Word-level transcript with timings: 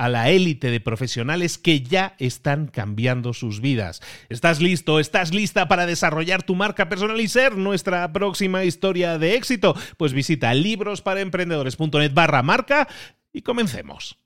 a 0.00 0.08
la 0.08 0.30
élite 0.30 0.70
de 0.70 0.80
profesionales 0.80 1.58
que 1.58 1.82
ya 1.82 2.14
están 2.18 2.68
cambiando 2.68 3.34
sus 3.34 3.60
vidas. 3.60 4.00
¿Estás 4.30 4.58
listo? 4.62 4.98
¿Estás 4.98 5.34
lista 5.34 5.68
para 5.68 5.84
desarrollar 5.84 6.42
tu 6.42 6.54
marca 6.54 6.88
personal 6.88 7.20
y 7.20 7.28
ser 7.28 7.58
nuestra 7.58 8.10
próxima 8.10 8.64
historia 8.64 9.18
de 9.18 9.34
éxito? 9.34 9.76
Pues 9.98 10.14
visita 10.14 10.54
librosparaemprendedores.net 10.54 12.14
barra 12.14 12.42
marca 12.42 12.88
y 13.30 13.42
comencemos. 13.42 14.16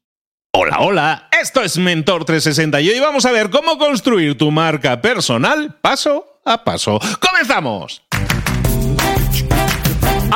Hola, 0.53 0.79
hola, 0.79 1.29
esto 1.43 1.61
es 1.61 1.77
Mentor 1.77 2.25
360 2.25 2.81
y 2.81 2.91
hoy 2.91 3.01
vamos 3.01 3.27
a 3.27 3.33
ver 3.33 3.51
cómo 3.51 3.77
construir 3.77 4.39
tu 4.39 4.53
marca 4.53 5.03
personal 5.03 5.81
paso 5.81 6.41
a 6.45 6.63
paso. 6.63 7.01
¡Comenzamos! 7.19 8.04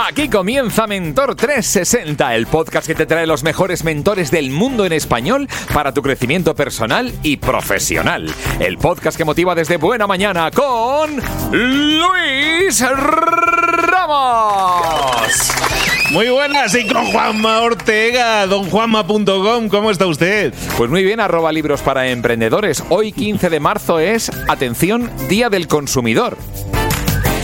Aquí 0.07 0.29
comienza 0.29 0.87
Mentor 0.87 1.35
360, 1.35 2.37
el 2.37 2.47
podcast 2.47 2.87
que 2.87 2.95
te 2.95 3.05
trae 3.05 3.27
los 3.27 3.43
mejores 3.43 3.83
mentores 3.83 4.31
del 4.31 4.53
mundo 4.53 4.87
en 4.87 4.93
español 4.93 5.49
para 5.75 5.93
tu 5.93 6.03
crecimiento 6.03 6.55
personal 6.55 7.13
y 7.25 7.39
profesional. 7.39 8.33
El 8.61 8.79
podcast 8.79 9.19
que 9.19 9.25
motiva 9.25 9.57
desde 9.57 9.77
buena 9.77 10.07
mañana 10.07 10.53
con 10.53 11.17
Luis 11.51 12.81
Ramos. 13.81 14.31
Muy 16.13 16.29
buenas, 16.29 16.77
y 16.77 16.87
con 16.87 17.05
Juanma 17.07 17.63
Ortega, 17.63 18.47
donjuanma.com, 18.47 19.69
¿cómo 19.69 19.91
está 19.91 20.07
usted? 20.07 20.55
Pues 20.77 20.89
muy 20.91 21.03
bien, 21.03 21.19
arroba 21.19 21.51
libros 21.51 21.83
para 21.83 22.07
emprendedores. 22.07 22.85
Hoy 22.89 23.11
15 23.11 23.51
de 23.51 23.59
marzo 23.59 23.99
es, 23.99 24.31
atención, 24.47 25.11
Día 25.29 25.51
del 25.51 25.67
Consumidor. 25.67 26.39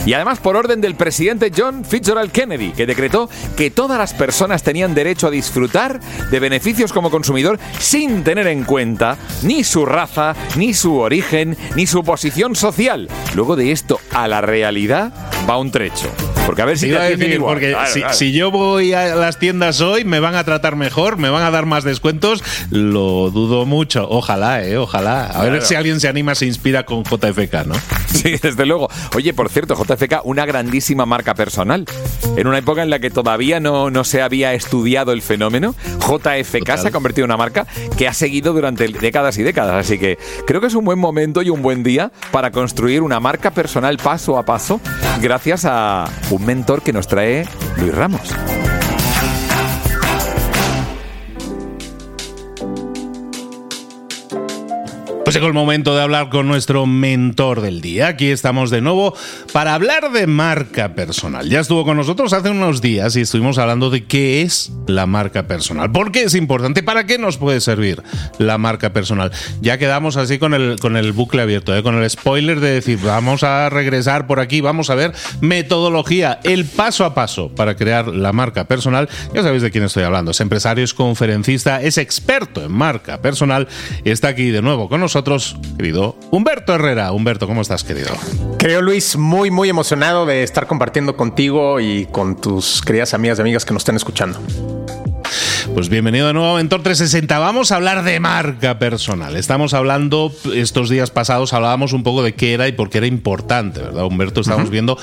Y 0.06 0.12
además 0.12 0.38
por 0.38 0.56
orden 0.56 0.81
del 0.81 0.94
presidente 0.97 1.50
John 1.56 1.84
Fitzgerald 1.84 2.31
Kennedy, 2.31 2.72
que 2.72 2.87
decretó 2.87 3.31
que 3.56 3.70
todas 3.70 3.98
las 3.98 4.12
personas 4.12 4.62
tenían 4.62 4.94
derecho 4.94 5.28
a 5.28 5.31
disfrutar 5.31 6.00
de 6.31 6.41
beneficios 6.41 6.92
como 6.92 7.10
consumidor 7.10 7.59
sin 7.78 8.22
tener 8.22 8.47
en 8.47 8.65
cuenta 8.65 9.16
ni 9.42 9.65
su 9.65 9.87
raza, 9.87 10.34
ni 10.56 10.75
su 10.75 10.98
origen, 10.98 11.56
ni 11.75 11.87
su 11.87 12.04
posición 12.04 12.54
social. 12.54 13.09
Luego 13.34 13.56
de 13.56 13.72
esto 13.72 13.98
a 14.12 14.28
la 14.28 14.41
realidad 14.41 15.12
va 15.48 15.59
un 15.59 15.70
trecho. 15.70 16.10
Porque 16.47 16.62
a 16.62 16.65
ver 16.66 16.78
si 16.78 16.91
te 16.91 17.41
Porque 17.41 17.75
si, 18.12 18.32
yo 18.32 18.50
voy 18.50 18.92
a 18.92 19.15
las 19.15 19.38
tiendas 19.38 19.81
hoy, 19.81 20.04
me 20.04 20.21
van 20.21 20.34
a 20.34 20.44
tratar 20.44 20.76
mejor, 20.76 21.16
me 21.16 21.31
van 21.31 21.42
a 21.42 21.50
dar 21.50 21.65
más 21.65 21.84
descuentos. 21.84 22.44
Lo 22.71 23.31
dudo 23.31 23.65
mucho. 23.65 24.06
Ojalá, 24.10 24.62
eh, 24.62 24.76
ojalá. 24.76 25.26
A 25.26 25.42
ver 25.44 25.62
si 25.62 25.75
alguien 25.75 26.00
se 26.00 26.09
anima, 26.09 26.34
se 26.34 26.47
inspira 26.47 26.84
con 26.84 27.03
JFK, 27.03 27.66
¿no? 27.66 27.75
Sí, 28.15 28.36
desde 28.41 28.65
luego. 28.66 28.88
Oye, 29.16 29.32
por 29.34 29.48
cierto, 29.48 29.75
JFK, 29.75 29.94
una 30.25 30.47
grandísima 30.47 31.06
marca 31.06 31.34
personal. 31.34 31.87
En 32.37 32.47
una 32.47 32.59
época 32.59 32.82
en 32.82 32.91
la 32.91 32.99
que 32.99 33.10
todavía 33.10 33.60
no, 33.60 33.91
no 33.91 34.05
se 34.05 34.22
había 34.22 34.55
estudiado 34.55 35.12
el 35.12 35.22
fenómeno, 35.22 35.75
JFK 36.00 36.77
se 36.77 36.88
ha 36.88 36.91
convertido 36.91 37.25
en 37.25 37.31
una 37.31 37.37
marca 37.37 37.66
que 37.97 38.09
ha 38.09 38.15
seguido 38.15 38.53
durante 38.53 38.88
décadas 38.88 39.38
y 39.38 39.43
décadas. 39.43 39.87
Así 39.87 39.99
que 39.99 40.19
creo 40.47 40.60
que 40.60 40.66
es 40.66 40.75
un 40.75 40.84
buen 40.84 40.99
momento 40.99 41.43
y 41.43 41.50
un 41.50 41.62
buen 41.62 41.83
día 41.83 42.10
para 42.33 42.50
construir 42.50 43.03
una 43.03 43.21
marca 43.21 43.53
personal 43.53 43.99
paso 43.99 44.38
a 44.38 44.44
paso 44.44 44.81
gracias 45.21 45.65
a 45.65 46.06
un 46.31 46.44
mentor 46.44 46.83
que 46.83 46.93
nos 46.93 47.06
trae 47.06 47.47
Luis 47.78 47.94
Ramos. 47.94 48.34
Llegó 55.34 55.49
el 55.49 55.53
momento 55.53 55.97
de 55.97 56.00
hablar 56.00 56.28
con 56.28 56.47
nuestro 56.47 56.87
mentor 56.87 57.61
del 57.61 57.81
día. 57.81 58.06
Aquí 58.06 58.27
estamos 58.28 58.71
de 58.71 58.81
nuevo 58.81 59.17
para 59.53 59.75
hablar 59.75 60.12
de 60.12 60.28
marca 60.28 60.95
personal. 60.95 61.50
Ya 61.50 61.59
estuvo 61.59 61.84
con 61.84 61.97
nosotros 61.97 62.33
hace 62.33 62.50
unos 62.50 62.81
días 62.81 63.17
y 63.17 63.22
estuvimos 63.22 63.59
hablando 63.59 63.91
de 63.91 64.05
qué 64.05 64.43
es 64.43 64.71
la 64.87 65.06
marca 65.06 65.49
personal. 65.49 65.91
¿Por 65.91 66.12
qué 66.12 66.22
es 66.22 66.37
importante? 66.37 66.84
¿Para 66.84 67.05
qué 67.06 67.19
nos 67.19 67.37
puede 67.37 67.61
servir 67.61 68.00
la 68.39 68.59
marca 68.59 68.93
personal? 68.93 69.33
Ya 69.61 69.77
quedamos 69.77 70.17
así 70.17 70.39
con 70.39 70.55
el, 70.55 70.78
con 70.78 70.97
el 70.97 71.11
bucle 71.11 71.43
abierto, 71.43 71.77
¿eh? 71.77 71.83
con 71.83 72.01
el 72.01 72.09
spoiler 72.09 72.61
de 72.61 72.71
decir, 72.71 73.01
vamos 73.03 73.43
a 73.43 73.69
regresar 73.71 74.28
por 74.28 74.39
aquí, 74.39 74.61
vamos 74.61 74.89
a 74.89 74.95
ver 74.95 75.15
metodología, 75.41 76.39
el 76.45 76.65
paso 76.65 77.05
a 77.05 77.12
paso 77.12 77.49
para 77.49 77.75
crear 77.75 78.06
la 78.06 78.33
marca 78.33 78.69
personal. 78.69 79.09
Ya 79.34 79.43
sabéis 79.43 79.62
de 79.62 79.72
quién 79.72 79.83
estoy 79.83 80.05
hablando. 80.05 80.31
Es 80.31 80.41
empresario, 80.41 80.84
es 80.84 80.95
conferencista, 80.95 81.83
es 81.83 81.99
experto 81.99 82.62
en 82.62 82.71
marca 82.71 83.21
personal 83.21 83.66
está 84.05 84.28
aquí 84.28 84.51
de 84.51 84.62
nuevo 84.62 84.89
con 84.89 85.01
nosotros 85.01 85.24
querido 85.77 86.17
Humberto 86.31 86.75
Herrera. 86.75 87.12
Humberto, 87.12 87.47
¿cómo 87.47 87.62
estás, 87.62 87.83
querido? 87.83 88.11
Querido 88.59 88.83
Luis, 88.83 89.17
muy, 89.17 89.51
muy 89.51 89.69
emocionado 89.69 90.27
de 90.27 90.43
estar 90.43 90.67
compartiendo 90.67 91.17
contigo 91.17 91.81
y 91.81 92.07
con 92.07 92.41
tus 92.41 92.83
queridas 92.83 93.15
amigas 93.15 93.39
y 93.39 93.43
amigas 93.43 93.65
que 93.65 93.73
nos 93.73 93.81
estén 93.81 93.97
escuchando. 93.97 94.39
Pues 95.75 95.89
bienvenido 95.89 96.29
de 96.29 96.35
nuevo 96.35 96.55
a 96.55 96.57
Mentor 96.59 96.85
360. 96.85 97.37
Vamos 97.41 97.73
a 97.73 97.77
hablar 97.77 98.05
de 98.05 98.21
marca 98.21 98.79
personal. 98.79 99.35
Estamos 99.35 99.75
hablando, 99.75 100.33
estos 100.55 100.89
días 100.89 101.11
pasados 101.11 101.53
hablábamos 101.53 101.93
un 101.93 102.05
poco 102.05 102.23
de 102.23 102.35
qué 102.35 102.55
era 102.55 102.69
y 102.69 102.73
por 102.73 102.91
qué 102.91 102.99
era 102.99 103.09
importante, 103.09 103.81
¿verdad, 103.81 104.05
Humberto? 104.05 104.41
Estamos 104.41 104.71
viendo 104.71 104.97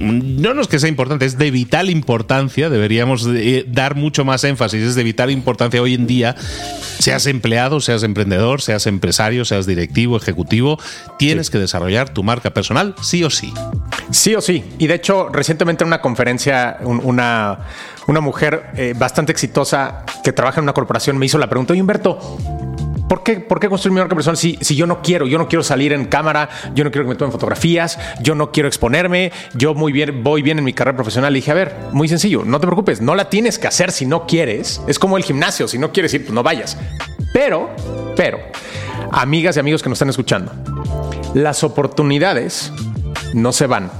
no, 0.00 0.54
no 0.54 0.62
es 0.62 0.68
que 0.68 0.78
sea 0.78 0.88
importante, 0.88 1.26
es 1.26 1.36
de 1.36 1.50
vital 1.50 1.90
importancia, 1.90 2.70
deberíamos 2.70 3.26
eh, 3.28 3.64
dar 3.68 3.96
mucho 3.96 4.24
más 4.24 4.44
énfasis, 4.44 4.82
es 4.82 4.94
de 4.94 5.04
vital 5.04 5.30
importancia 5.30 5.80
hoy 5.82 5.94
en 5.94 6.06
día, 6.06 6.36
seas 6.98 7.26
empleado, 7.26 7.80
seas 7.80 8.02
emprendedor, 8.02 8.62
seas 8.62 8.86
empresario, 8.86 9.44
seas 9.44 9.66
directivo, 9.66 10.16
ejecutivo, 10.16 10.78
tienes 11.18 11.50
que 11.50 11.58
desarrollar 11.58 12.08
tu 12.08 12.22
marca 12.22 12.50
personal 12.50 12.94
sí 13.02 13.22
o 13.24 13.30
sí. 13.30 13.52
Sí 14.10 14.34
o 14.34 14.40
sí. 14.40 14.64
Y 14.78 14.86
de 14.86 14.94
hecho, 14.94 15.28
recientemente 15.28 15.84
en 15.84 15.88
una 15.88 16.00
conferencia, 16.00 16.78
una, 16.82 17.58
una 18.10 18.20
mujer 18.20 18.70
eh, 18.74 18.92
bastante 18.96 19.30
exitosa 19.30 20.04
que 20.24 20.32
trabaja 20.32 20.58
en 20.58 20.64
una 20.64 20.72
corporación 20.72 21.16
me 21.16 21.26
hizo 21.26 21.38
la 21.38 21.48
pregunta, 21.48 21.72
oye 21.72 21.80
Humberto, 21.80 22.18
¿Por 23.08 23.24
qué, 23.24 23.40
¿Por 23.40 23.58
qué 23.58 23.68
construir 23.68 23.92
mi 23.92 23.98
marca 23.98 24.14
personal 24.14 24.36
si, 24.36 24.56
si 24.60 24.76
yo 24.76 24.86
no 24.86 25.02
quiero? 25.02 25.26
Yo 25.26 25.36
no 25.36 25.48
quiero 25.48 25.64
salir 25.64 25.92
en 25.92 26.04
cámara, 26.04 26.48
yo 26.76 26.84
no 26.84 26.92
quiero 26.92 27.04
que 27.06 27.08
me 27.08 27.16
tomen 27.16 27.32
fotografías, 27.32 27.98
yo 28.22 28.36
no 28.36 28.52
quiero 28.52 28.68
exponerme, 28.68 29.32
yo 29.54 29.74
muy 29.74 29.90
bien, 29.90 30.22
voy 30.22 30.42
bien 30.42 30.58
en 30.58 30.64
mi 30.64 30.72
carrera 30.72 30.96
profesional. 30.96 31.32
Le 31.32 31.38
dije, 31.38 31.50
a 31.50 31.54
ver, 31.54 31.74
muy 31.90 32.06
sencillo, 32.06 32.44
no 32.44 32.60
te 32.60 32.68
preocupes, 32.68 33.00
no 33.00 33.16
la 33.16 33.28
tienes 33.28 33.58
que 33.58 33.66
hacer 33.66 33.90
si 33.90 34.06
no 34.06 34.28
quieres. 34.28 34.80
Es 34.86 35.00
como 35.00 35.16
el 35.16 35.24
gimnasio, 35.24 35.66
si 35.66 35.76
no 35.76 35.90
quieres 35.90 36.14
ir, 36.14 36.22
pues 36.22 36.32
no 36.32 36.44
vayas. 36.44 36.78
Pero, 37.32 37.70
pero, 38.14 38.38
amigas 39.10 39.56
y 39.56 39.60
amigos 39.60 39.82
que 39.82 39.88
nos 39.88 39.96
están 39.96 40.10
escuchando, 40.10 40.52
las 41.34 41.64
oportunidades 41.64 42.72
no 43.34 43.50
se 43.50 43.66
van, 43.66 43.90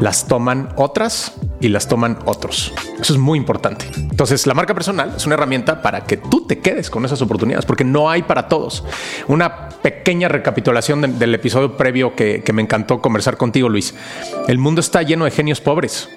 las 0.00 0.26
toman 0.26 0.70
otras 0.74 1.34
y 1.60 1.68
las 1.68 1.88
toman 1.88 2.18
otros. 2.24 2.72
Eso 3.00 3.12
es 3.12 3.18
muy 3.18 3.38
importante. 3.38 3.86
Entonces, 3.96 4.46
la 4.46 4.54
marca 4.54 4.74
personal 4.74 5.14
es 5.16 5.26
una 5.26 5.34
herramienta 5.34 5.82
para 5.82 6.04
que 6.04 6.16
tú 6.16 6.46
te 6.46 6.58
quedes 6.58 6.90
con 6.90 7.04
esas 7.04 7.20
oportunidades, 7.22 7.66
porque 7.66 7.84
no 7.84 8.10
hay 8.10 8.22
para 8.22 8.48
todos. 8.48 8.84
Una 9.28 9.68
pequeña 9.68 10.28
recapitulación 10.28 11.18
del 11.18 11.34
episodio 11.34 11.76
previo 11.76 12.14
que, 12.14 12.42
me 12.52 12.62
encantó 12.62 13.00
conversar 13.00 13.36
contigo, 13.36 13.68
Luis. 13.68 13.94
El 14.48 14.58
mundo 14.58 14.80
está 14.80 15.02
lleno 15.02 15.24
de 15.24 15.30
genios 15.30 15.60
pobres. 15.60 16.08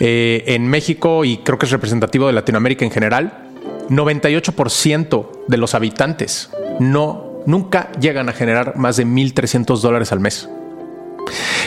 Eh, 0.00 0.44
en 0.46 0.66
México, 0.66 1.24
y 1.24 1.38
creo 1.38 1.58
que 1.58 1.66
es 1.66 1.72
representativo 1.72 2.26
de 2.26 2.32
Latinoamérica 2.32 2.84
en 2.84 2.90
general, 2.90 3.50
98% 3.90 5.28
de 5.46 5.56
los 5.56 5.74
habitantes 5.74 6.50
no, 6.78 7.42
nunca 7.46 7.90
llegan 8.00 8.28
a 8.28 8.32
generar 8.32 8.76
más 8.76 8.96
de 8.96 9.06
1.300 9.06 9.80
dólares 9.80 10.12
al 10.12 10.20
mes. 10.20 10.48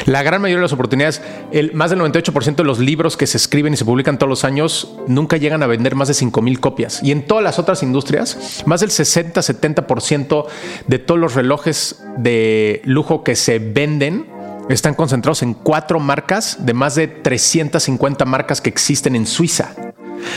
La 0.05 0.23
gran 0.23 0.41
mayoría 0.41 0.59
de 0.59 0.63
las 0.63 0.73
oportunidades, 0.73 1.21
el, 1.51 1.73
más 1.73 1.89
del 1.89 1.99
98% 1.99 2.55
de 2.55 2.63
los 2.63 2.79
libros 2.79 3.17
que 3.17 3.27
se 3.27 3.37
escriben 3.37 3.73
y 3.73 3.77
se 3.77 3.85
publican 3.85 4.17
todos 4.17 4.29
los 4.29 4.43
años 4.43 4.95
nunca 5.07 5.37
llegan 5.37 5.63
a 5.63 5.67
vender 5.67 5.95
más 5.95 6.07
de 6.07 6.13
5 6.13 6.41
mil 6.41 6.59
copias. 6.59 7.01
Y 7.03 7.11
en 7.11 7.25
todas 7.25 7.43
las 7.43 7.59
otras 7.59 7.83
industrias, 7.83 8.63
más 8.65 8.81
del 8.81 8.89
60-70% 8.89 10.45
de 10.87 10.99
todos 10.99 11.19
los 11.19 11.35
relojes 11.35 12.03
de 12.17 12.81
lujo 12.85 13.23
que 13.23 13.35
se 13.35 13.59
venden 13.59 14.27
están 14.69 14.93
concentrados 14.93 15.43
en 15.43 15.53
cuatro 15.53 15.99
marcas 15.99 16.65
de 16.65 16.73
más 16.73 16.95
de 16.95 17.07
350 17.07 18.25
marcas 18.25 18.61
que 18.61 18.69
existen 18.69 19.15
en 19.15 19.27
Suiza. 19.27 19.73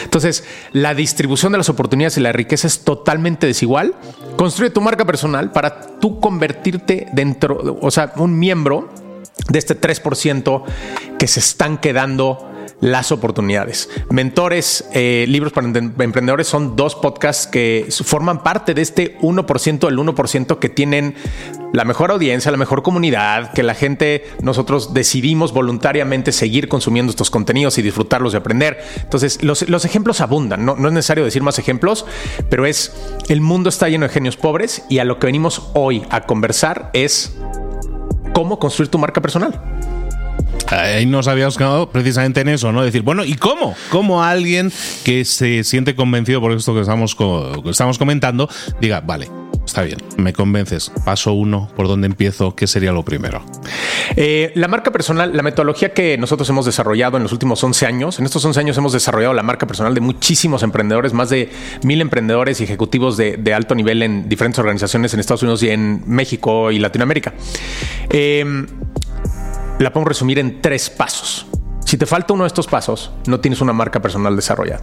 Entonces, 0.02 0.44
la 0.72 0.94
distribución 0.94 1.52
de 1.52 1.58
las 1.58 1.68
oportunidades 1.68 2.16
y 2.16 2.20
la 2.20 2.32
riqueza 2.32 2.66
es 2.66 2.80
totalmente 2.80 3.46
desigual. 3.46 3.94
Construye 4.36 4.70
tu 4.70 4.80
marca 4.80 5.04
personal 5.04 5.52
para 5.52 5.98
tú 5.98 6.20
convertirte 6.20 7.06
dentro, 7.12 7.78
o 7.80 7.90
sea, 7.90 8.12
un 8.16 8.38
miembro 8.38 8.88
de 9.48 9.58
este 9.58 9.78
3% 9.78 10.64
que 11.18 11.26
se 11.26 11.40
están 11.40 11.78
quedando 11.78 12.50
las 12.80 13.12
oportunidades. 13.12 13.88
Mentores, 14.10 14.84
eh, 14.92 15.24
libros 15.28 15.52
para 15.52 15.66
emprendedores 15.66 16.46
son 16.46 16.76
dos 16.76 16.94
podcasts 16.94 17.46
que 17.46 17.86
forman 18.04 18.42
parte 18.42 18.74
de 18.74 18.82
este 18.82 19.18
1% 19.20 19.86
del 19.86 19.98
1% 19.98 20.58
que 20.58 20.68
tienen 20.68 21.14
la 21.72 21.84
mejor 21.84 22.10
audiencia, 22.10 22.50
la 22.50 22.56
mejor 22.56 22.82
comunidad, 22.82 23.52
que 23.52 23.62
la 23.62 23.74
gente, 23.74 24.24
nosotros 24.42 24.94
decidimos 24.94 25.52
voluntariamente 25.52 26.30
seguir 26.30 26.68
consumiendo 26.68 27.10
estos 27.10 27.30
contenidos 27.30 27.78
y 27.78 27.82
disfrutarlos 27.82 28.34
y 28.34 28.36
aprender. 28.36 28.78
Entonces, 29.02 29.42
los, 29.42 29.62
ejemplos 29.84 30.20
abundan, 30.20 30.64
no, 30.64 30.76
no 30.76 30.88
es 30.88 30.94
necesario 30.94 31.24
decir 31.24 31.42
más 31.42 31.58
ejemplos, 31.58 32.06
pero 32.48 32.66
es, 32.66 32.92
el 33.28 33.40
mundo 33.40 33.70
está 33.70 33.88
lleno 33.88 34.06
de 34.06 34.12
genios 34.12 34.36
pobres 34.36 34.84
y 34.88 34.98
a 34.98 35.04
lo 35.04 35.18
que 35.18 35.26
venimos 35.26 35.70
hoy 35.74 36.04
a 36.10 36.26
conversar 36.26 36.90
es 36.92 37.34
cómo 38.34 38.58
construir 38.58 38.90
tu 38.90 38.98
marca 38.98 39.22
personal. 39.22 39.58
Ahí 40.68 41.06
nos 41.06 41.28
habíamos 41.28 41.56
quedado 41.56 41.90
precisamente 41.90 42.40
en 42.40 42.48
eso, 42.48 42.72
¿no? 42.72 42.82
Decir, 42.82 43.02
bueno, 43.02 43.24
¿y 43.24 43.34
cómo? 43.34 43.74
¿Cómo 43.90 44.22
alguien 44.22 44.72
que 45.04 45.24
se 45.24 45.62
siente 45.64 45.94
convencido 45.94 46.40
por 46.40 46.52
esto 46.52 46.74
que 46.74 46.80
estamos, 46.80 47.14
comentando 47.98 48.48
diga, 48.80 49.00
vale, 49.00 49.30
está 49.64 49.82
bien, 49.82 49.98
me 50.16 50.32
convences, 50.32 50.90
paso 51.04 51.32
uno, 51.32 51.70
¿por 51.76 51.88
dónde 51.88 52.06
empiezo? 52.06 52.54
¿Qué 52.54 52.66
sería 52.66 52.92
lo 52.92 53.04
primero? 53.04 53.42
Eh, 54.16 54.52
la 54.54 54.68
marca 54.68 54.92
personal, 54.92 55.36
la 55.36 55.42
metodología 55.42 55.92
que 55.92 56.18
nosotros 56.18 56.48
hemos 56.48 56.66
desarrollado 56.66 57.16
en 57.16 57.22
los 57.22 57.32
últimos 57.32 57.62
11 57.62 57.86
años, 57.86 58.18
en 58.18 58.26
estos 58.26 58.44
11 58.44 58.60
años 58.60 58.78
hemos 58.78 58.92
desarrollado 58.92 59.34
la 59.34 59.42
marca 59.42 59.66
personal 59.66 59.94
de 59.94 60.00
muchísimos 60.00 60.62
emprendedores, 60.62 61.12
más 61.12 61.30
de 61.30 61.50
mil 61.82 62.00
emprendedores 62.00 62.60
y 62.60 62.64
ejecutivos 62.64 63.16
de, 63.16 63.54
alto 63.54 63.74
nivel 63.74 64.02
en 64.02 64.28
diferentes 64.28 64.58
organizaciones 64.58 65.14
en 65.14 65.20
Estados 65.20 65.42
Unidos 65.42 65.62
y 65.62 65.70
en 65.70 66.02
México 66.06 66.72
y 66.72 66.78
Latinoamérica. 66.78 67.34
Eh, 68.10 68.66
la 69.78 69.92
podemos 69.92 70.08
resumir 70.08 70.38
en 70.38 70.60
tres 70.60 70.90
pasos. 70.90 71.46
Si 71.84 71.98
te 71.98 72.06
falta 72.06 72.32
uno 72.32 72.44
de 72.44 72.48
estos 72.48 72.66
pasos, 72.66 73.10
no 73.26 73.40
tienes 73.40 73.60
una 73.60 73.72
marca 73.72 74.00
personal 74.00 74.34
desarrollada. 74.34 74.82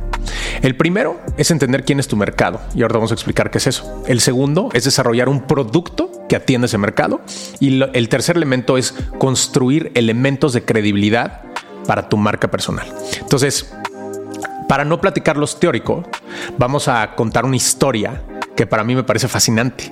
El 0.61 0.77
primero 0.77 1.19
es 1.37 1.51
entender 1.51 1.83
quién 1.83 1.99
es 1.99 2.07
tu 2.07 2.15
mercado 2.15 2.61
y 2.75 2.83
ahora 2.83 2.95
vamos 2.95 3.11
a 3.11 3.15
explicar 3.15 3.49
qué 3.51 3.57
es 3.57 3.67
eso. 3.67 4.03
El 4.07 4.21
segundo 4.21 4.69
es 4.73 4.83
desarrollar 4.83 5.27
un 5.27 5.41
producto 5.41 6.11
que 6.29 6.35
atiende 6.35 6.67
ese 6.67 6.77
mercado 6.77 7.21
y 7.59 7.81
el 7.81 8.09
tercer 8.09 8.37
elemento 8.37 8.77
es 8.77 8.93
construir 9.17 9.91
elementos 9.95 10.53
de 10.53 10.63
credibilidad 10.63 11.41
para 11.87 12.07
tu 12.07 12.17
marca 12.17 12.49
personal. 12.49 12.87
Entonces, 13.19 13.73
para 14.69 14.85
no 14.85 15.01
platicar 15.01 15.35
los 15.35 15.59
teóricos, 15.59 16.05
vamos 16.57 16.87
a 16.87 17.15
contar 17.15 17.43
una 17.43 17.57
historia 17.57 18.21
que 18.61 18.67
para 18.67 18.83
mí 18.83 18.93
me 18.93 19.03
parece 19.03 19.27
fascinante. 19.27 19.91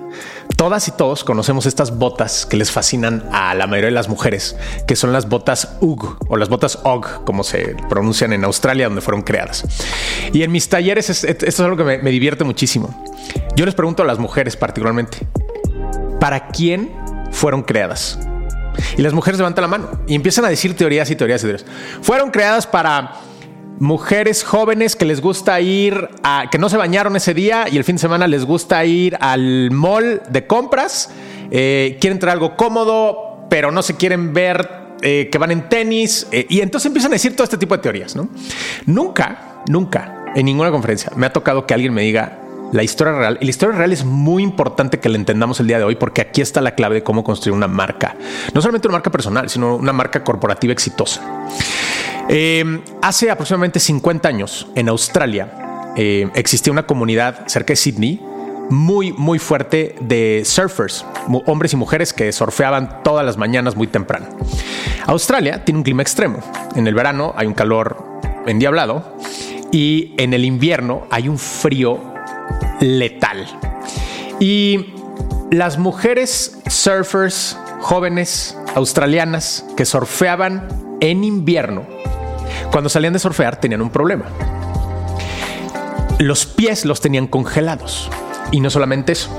Todas 0.56 0.88
y 0.88 0.92
todos 0.92 1.24
conocemos 1.24 1.66
estas 1.66 1.98
botas 1.98 2.46
que 2.46 2.56
les 2.56 2.70
fascinan 2.70 3.28
a 3.32 3.56
la 3.56 3.66
mayoría 3.66 3.88
de 3.88 3.96
las 3.96 4.10
mujeres, 4.10 4.56
que 4.86 4.96
son 4.96 5.12
las 5.12 5.28
botas 5.28 5.78
UGG 5.82 6.20
o 6.30 6.38
las 6.38 6.50
botas 6.50 6.78
OG, 6.84 7.24
como 7.24 7.44
se 7.44 7.76
pronuncian 7.90 8.32
en 8.32 8.44
Australia, 8.44 8.86
donde 8.86 9.02
fueron 9.02 9.24
creadas. 9.24 9.66
Y 10.34 10.44
en 10.44 10.52
mis 10.52 10.70
talleres, 10.70 11.10
esto 11.10 11.46
es 11.48 11.60
algo 11.60 11.78
que 11.78 11.84
me, 11.84 11.98
me 11.98 12.12
divierte 12.12 12.44
muchísimo. 12.44 12.94
Yo 13.56 13.66
les 13.66 13.74
pregunto 13.74 14.04
a 14.04 14.06
las 14.06 14.20
mujeres 14.20 14.56
particularmente, 14.56 15.18
¿para 16.20 16.50
quién 16.50 16.92
fueron 17.32 17.64
creadas? 17.64 18.20
Y 19.00 19.02
las 19.02 19.14
mujeres 19.14 19.40
levantan 19.40 19.64
la 19.64 19.68
mano 19.68 19.90
y 20.06 20.14
empiezan 20.14 20.46
a 20.46 20.50
decir 20.50 20.76
teorías 20.76 21.10
y 21.10 21.16
teorías 21.16 21.42
y 21.42 21.48
teorías. 21.48 21.66
Fueron 22.04 22.30
creadas 22.30 22.68
para 22.68 23.16
mujeres 23.80 24.44
jóvenes 24.44 24.96
que 24.96 25.06
les 25.06 25.22
gusta 25.22 25.60
ir 25.62 26.10
a 26.24 26.50
que 26.52 26.58
no 26.58 26.70
se 26.70 26.78
bañaron 26.78 27.16
ese 27.16 27.34
día 27.34 27.66
y 27.72 27.78
el 27.78 27.84
fin 27.84 27.96
de 27.96 28.02
semana 28.02 28.28
les 28.28 28.46
gusta 28.46 28.84
ir 28.86 29.18
al 29.20 29.72
mall 29.72 30.22
de 30.30 30.46
compras, 30.46 31.10
eh, 31.52 31.98
quieren 32.00 32.20
traer 32.20 32.34
algo 32.34 32.56
cómodo, 32.56 33.48
pero 33.50 33.72
no 33.72 33.82
se 33.82 33.96
quieren 33.96 34.34
ver 34.34 34.70
eh, 35.02 35.30
que 35.32 35.38
van 35.38 35.52
en 35.52 35.70
tenis 35.70 36.28
eh, 36.32 36.46
y 36.50 36.60
entonces 36.60 36.88
empiezan 36.88 37.12
a 37.12 37.16
decir 37.16 37.36
todo 37.36 37.46
este 37.46 37.58
tipo 37.58 37.76
de 37.76 37.82
teorías. 37.82 38.16
¿no? 38.16 38.30
Nunca, 38.86 39.64
nunca 39.68 40.26
en 40.36 40.46
ninguna 40.46 40.72
conferencia 40.72 41.12
me 41.16 41.26
ha 41.26 41.34
tocado 41.34 41.66
que 41.66 41.74
alguien 41.74 41.94
me 41.94 42.02
diga 42.02 42.40
la 42.72 42.84
historia 42.84 43.14
real. 43.14 43.38
Y 43.42 43.46
la 43.46 43.50
historia 43.50 43.76
real 43.76 43.92
es 43.92 44.06
muy 44.06 44.44
importante 44.44 45.00
que 45.00 45.10
la 45.10 45.16
entendamos 45.16 45.60
el 45.60 45.68
día 45.68 45.78
de 45.78 45.86
hoy 45.86 45.96
porque 45.96 46.22
aquí 46.22 46.42
está 46.42 46.62
la 46.62 46.76
clave 46.76 46.96
de 46.96 47.04
cómo 47.04 47.24
construir 47.24 47.56
una 47.56 47.68
marca. 47.68 48.16
No 48.54 48.62
solamente 48.62 48.88
una 48.88 48.98
marca 48.98 49.10
personal, 49.10 49.50
sino 49.50 49.76
una 49.76 49.94
marca 49.94 50.24
corporativa 50.24 50.74
exitosa. 50.74 51.22
Eh, 52.32 52.82
hace 53.02 53.32
aproximadamente 53.32 53.80
50 53.80 54.30
años 54.30 54.68
en 54.76 54.88
Australia 54.88 55.92
eh, 55.96 56.30
existía 56.36 56.72
una 56.72 56.86
comunidad 56.86 57.48
cerca 57.48 57.74
de 57.74 57.76
Sydney 57.76 58.22
muy, 58.70 59.12
muy 59.14 59.40
fuerte 59.40 59.96
de 60.00 60.44
surfers, 60.46 61.04
hombres 61.48 61.74
y 61.74 61.76
mujeres 61.76 62.14
que 62.14 62.32
surfeaban 62.32 63.02
todas 63.04 63.26
las 63.26 63.36
mañanas 63.36 63.76
muy 63.76 63.88
temprano. 63.88 64.28
Australia 65.08 65.66
tiene 65.66 65.80
un 65.80 65.84
clima 65.84 66.04
extremo. 66.04 66.40
En 66.76 66.86
el 66.86 66.94
verano 66.94 67.34
hay 67.36 67.48
un 67.48 67.56
calor 67.56 68.06
endiablado 68.46 69.18
y 69.72 70.14
en 70.20 70.36
el 70.36 70.46
invierno 70.46 71.08
hay 71.10 71.28
un 71.28 71.40
frío 71.40 72.00
letal. 72.80 73.48
Y 74.40 74.94
las 75.50 75.80
mujeres 75.80 76.60
surfers 76.68 77.58
jóvenes 77.82 78.56
australianas 78.76 79.66
que 79.76 79.86
surfeaban 79.86 80.68
en 81.02 81.24
invierno 81.24 81.99
cuando 82.72 82.90
salían 82.90 83.14
de 83.14 83.20
surfear 83.20 83.60
tenían 83.60 83.82
un 83.82 83.90
problema. 83.90 84.26
Los 86.20 86.46
pies 86.46 86.86
los 86.86 87.02
tenían 87.02 87.28
congelados. 87.28 88.10
Y 88.52 88.60
no 88.62 88.70
solamente 88.70 89.14
eso. 89.14 89.30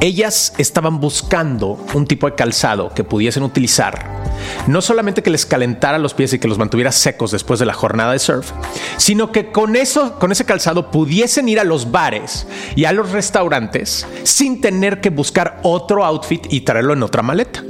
Ellas 0.00 0.54
estaban 0.58 1.00
buscando 1.00 1.78
un 1.94 2.06
tipo 2.06 2.28
de 2.28 2.34
calzado 2.34 2.92
que 2.94 3.04
pudiesen 3.04 3.42
utilizar 3.42 4.22
no 4.66 4.80
solamente 4.80 5.22
que 5.22 5.30
les 5.30 5.46
calentara 5.46 5.98
los 5.98 6.14
pies 6.14 6.32
y 6.32 6.38
que 6.38 6.48
los 6.48 6.58
mantuviera 6.58 6.92
secos 6.92 7.30
después 7.30 7.60
de 7.60 7.66
la 7.66 7.74
jornada 7.74 8.12
de 8.12 8.18
surf, 8.18 8.50
sino 8.96 9.32
que 9.32 9.50
con 9.50 9.76
eso, 9.76 10.18
con 10.18 10.32
ese 10.32 10.44
calzado 10.44 10.90
pudiesen 10.90 11.48
ir 11.48 11.60
a 11.60 11.64
los 11.64 11.90
bares 11.90 12.46
y 12.76 12.84
a 12.84 12.92
los 12.92 13.10
restaurantes 13.10 14.06
sin 14.24 14.60
tener 14.60 15.00
que 15.00 15.10
buscar 15.10 15.60
otro 15.62 16.04
outfit 16.04 16.52
y 16.52 16.62
traerlo 16.62 16.92
en 16.92 17.02
otra 17.02 17.22
maleta. 17.22 17.62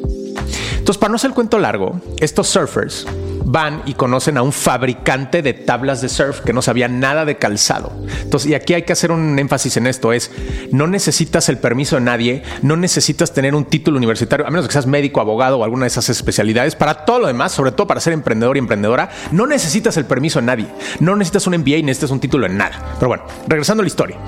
Entonces, 0.79 0.99
para 0.99 1.11
no 1.11 1.17
hacer 1.17 1.31
el 1.31 1.35
cuento 1.35 1.59
largo, 1.59 2.01
estos 2.19 2.49
surfers 2.49 3.07
van 3.45 3.83
y 3.87 3.95
conocen 3.95 4.37
a 4.37 4.43
un 4.43 4.53
fabricante 4.53 5.43
de 5.43 5.53
tablas 5.55 6.01
de 6.01 6.09
surf 6.09 6.41
que 6.41 6.53
no 6.53 6.63
sabía 6.63 6.89
nada 6.89 7.25
de 7.25 7.37
calzado. 7.37 7.93
Entonces, 8.23 8.51
y 8.51 8.55
aquí 8.55 8.75
hay 8.75 8.83
que 8.83 8.93
hacer 8.93 9.11
un 9.11 9.39
énfasis 9.39 9.77
en 9.77 9.87
esto, 9.87 10.13
es 10.13 10.31
no 10.71 10.87
necesitas 10.87 11.49
el 11.49 11.59
permiso 11.59 11.97
de 11.97 12.03
nadie, 12.03 12.43
no 12.63 12.77
necesitas 12.77 13.33
tener 13.33 13.55
un 13.55 13.65
título 13.65 13.99
universitario, 13.99 14.47
a 14.47 14.51
menos 14.51 14.67
que 14.67 14.73
seas 14.73 14.87
médico, 14.87 15.21
abogado 15.21 15.59
o 15.59 15.65
alguna 15.65 15.85
de 15.85 15.89
esas 15.89 16.09
especialidades. 16.09 16.77
Para 16.77 17.05
todo 17.05 17.21
lo 17.21 17.27
demás, 17.27 17.53
sobre 17.53 17.73
todo 17.73 17.87
para 17.87 18.01
ser 18.01 18.13
emprendedor 18.13 18.57
y 18.57 18.61
emprendedora, 18.61 19.11
no 19.31 19.47
necesitas 19.47 19.97
el 19.97 20.05
permiso 20.05 20.41
de 20.41 20.47
nadie, 20.47 20.67
no 21.01 21.17
necesitas 21.17 21.47
un 21.47 21.57
MBA 21.57 21.79
y 21.79 21.83
necesitas 21.83 22.11
un 22.11 22.21
título 22.21 22.47
en 22.47 22.57
nada. 22.57 22.95
Pero 22.99 23.09
bueno, 23.09 23.25
regresando 23.47 23.83
a 23.83 23.85
la 23.85 23.89
historia, 23.89 24.19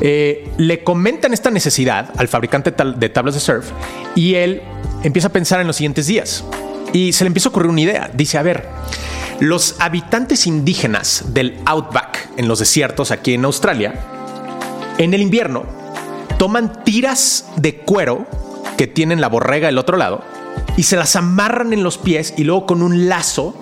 eh, 0.00 0.50
le 0.58 0.82
comentan 0.82 1.32
esta 1.32 1.50
necesidad 1.50 2.10
al 2.16 2.28
fabricante 2.28 2.72
de 2.72 3.08
tablas 3.08 3.34
de 3.34 3.40
surf 3.40 3.70
y 4.14 4.34
él 4.34 4.62
empieza 5.02 5.28
a 5.28 5.32
pensar 5.32 5.60
en 5.60 5.66
los 5.66 5.76
siguientes 5.76 6.06
días. 6.06 6.44
Y 6.92 7.12
se 7.12 7.24
le 7.24 7.28
empieza 7.28 7.48
a 7.48 7.50
ocurrir 7.50 7.70
una 7.70 7.80
idea. 7.80 8.10
Dice, 8.12 8.38
a 8.38 8.42
ver, 8.42 8.68
los 9.40 9.76
habitantes 9.80 10.46
indígenas 10.46 11.34
del 11.34 11.58
Outback, 11.66 12.30
en 12.36 12.48
los 12.48 12.58
desiertos 12.58 13.10
aquí 13.10 13.34
en 13.34 13.44
Australia, 13.44 13.94
en 14.98 15.12
el 15.12 15.20
invierno, 15.20 15.64
toman 16.38 16.84
tiras 16.84 17.46
de 17.56 17.76
cuero 17.76 18.26
que 18.76 18.86
tienen 18.86 19.20
la 19.20 19.28
borrega 19.28 19.66
del 19.66 19.78
otro 19.78 19.96
lado 19.96 20.22
y 20.76 20.84
se 20.84 20.96
las 20.96 21.16
amarran 21.16 21.72
en 21.72 21.82
los 21.82 21.98
pies 21.98 22.34
y 22.36 22.44
luego 22.44 22.66
con 22.66 22.82
un 22.82 23.08
lazo 23.08 23.54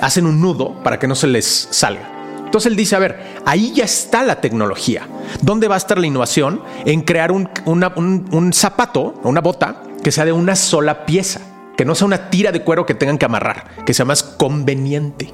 hacen 0.00 0.26
un 0.26 0.40
nudo 0.40 0.82
para 0.82 0.98
que 0.98 1.08
no 1.08 1.14
se 1.14 1.26
les 1.26 1.68
salga. 1.70 2.10
Entonces 2.44 2.70
él 2.70 2.76
dice, 2.76 2.94
a 2.94 3.00
ver, 3.00 3.40
ahí 3.46 3.72
ya 3.74 3.84
está 3.84 4.22
la 4.22 4.40
tecnología. 4.40 5.08
¿Dónde 5.40 5.68
va 5.68 5.74
a 5.74 5.78
estar 5.78 5.98
la 5.98 6.06
innovación? 6.06 6.62
En 6.84 7.00
crear 7.00 7.32
un, 7.32 7.48
un 7.64 8.52
zapato, 8.52 9.14
una 9.24 9.40
bota, 9.40 9.82
que 10.02 10.12
sea 10.12 10.24
de 10.24 10.32
una 10.32 10.54
sola 10.54 11.04
pieza, 11.04 11.40
que 11.76 11.84
no 11.84 11.94
sea 11.94 12.06
una 12.06 12.30
tira 12.30 12.52
de 12.52 12.62
cuero 12.62 12.86
que 12.86 12.94
tengan 12.94 13.18
que 13.18 13.26
amarrar, 13.26 13.84
que 13.84 13.94
sea 13.94 14.04
más 14.04 14.22
conveniente. 14.22 15.32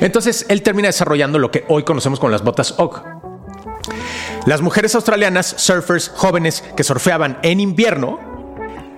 Entonces 0.00 0.46
él 0.48 0.62
termina 0.62 0.88
desarrollando 0.88 1.38
lo 1.38 1.50
que 1.50 1.64
hoy 1.68 1.84
conocemos 1.84 2.20
como 2.20 2.30
las 2.30 2.42
botas 2.42 2.74
OG. 2.78 3.02
Las 4.46 4.60
mujeres 4.60 4.94
australianas, 4.94 5.54
surfers 5.58 6.10
jóvenes 6.14 6.62
que 6.76 6.84
surfeaban 6.84 7.38
en 7.42 7.60
invierno, 7.60 8.20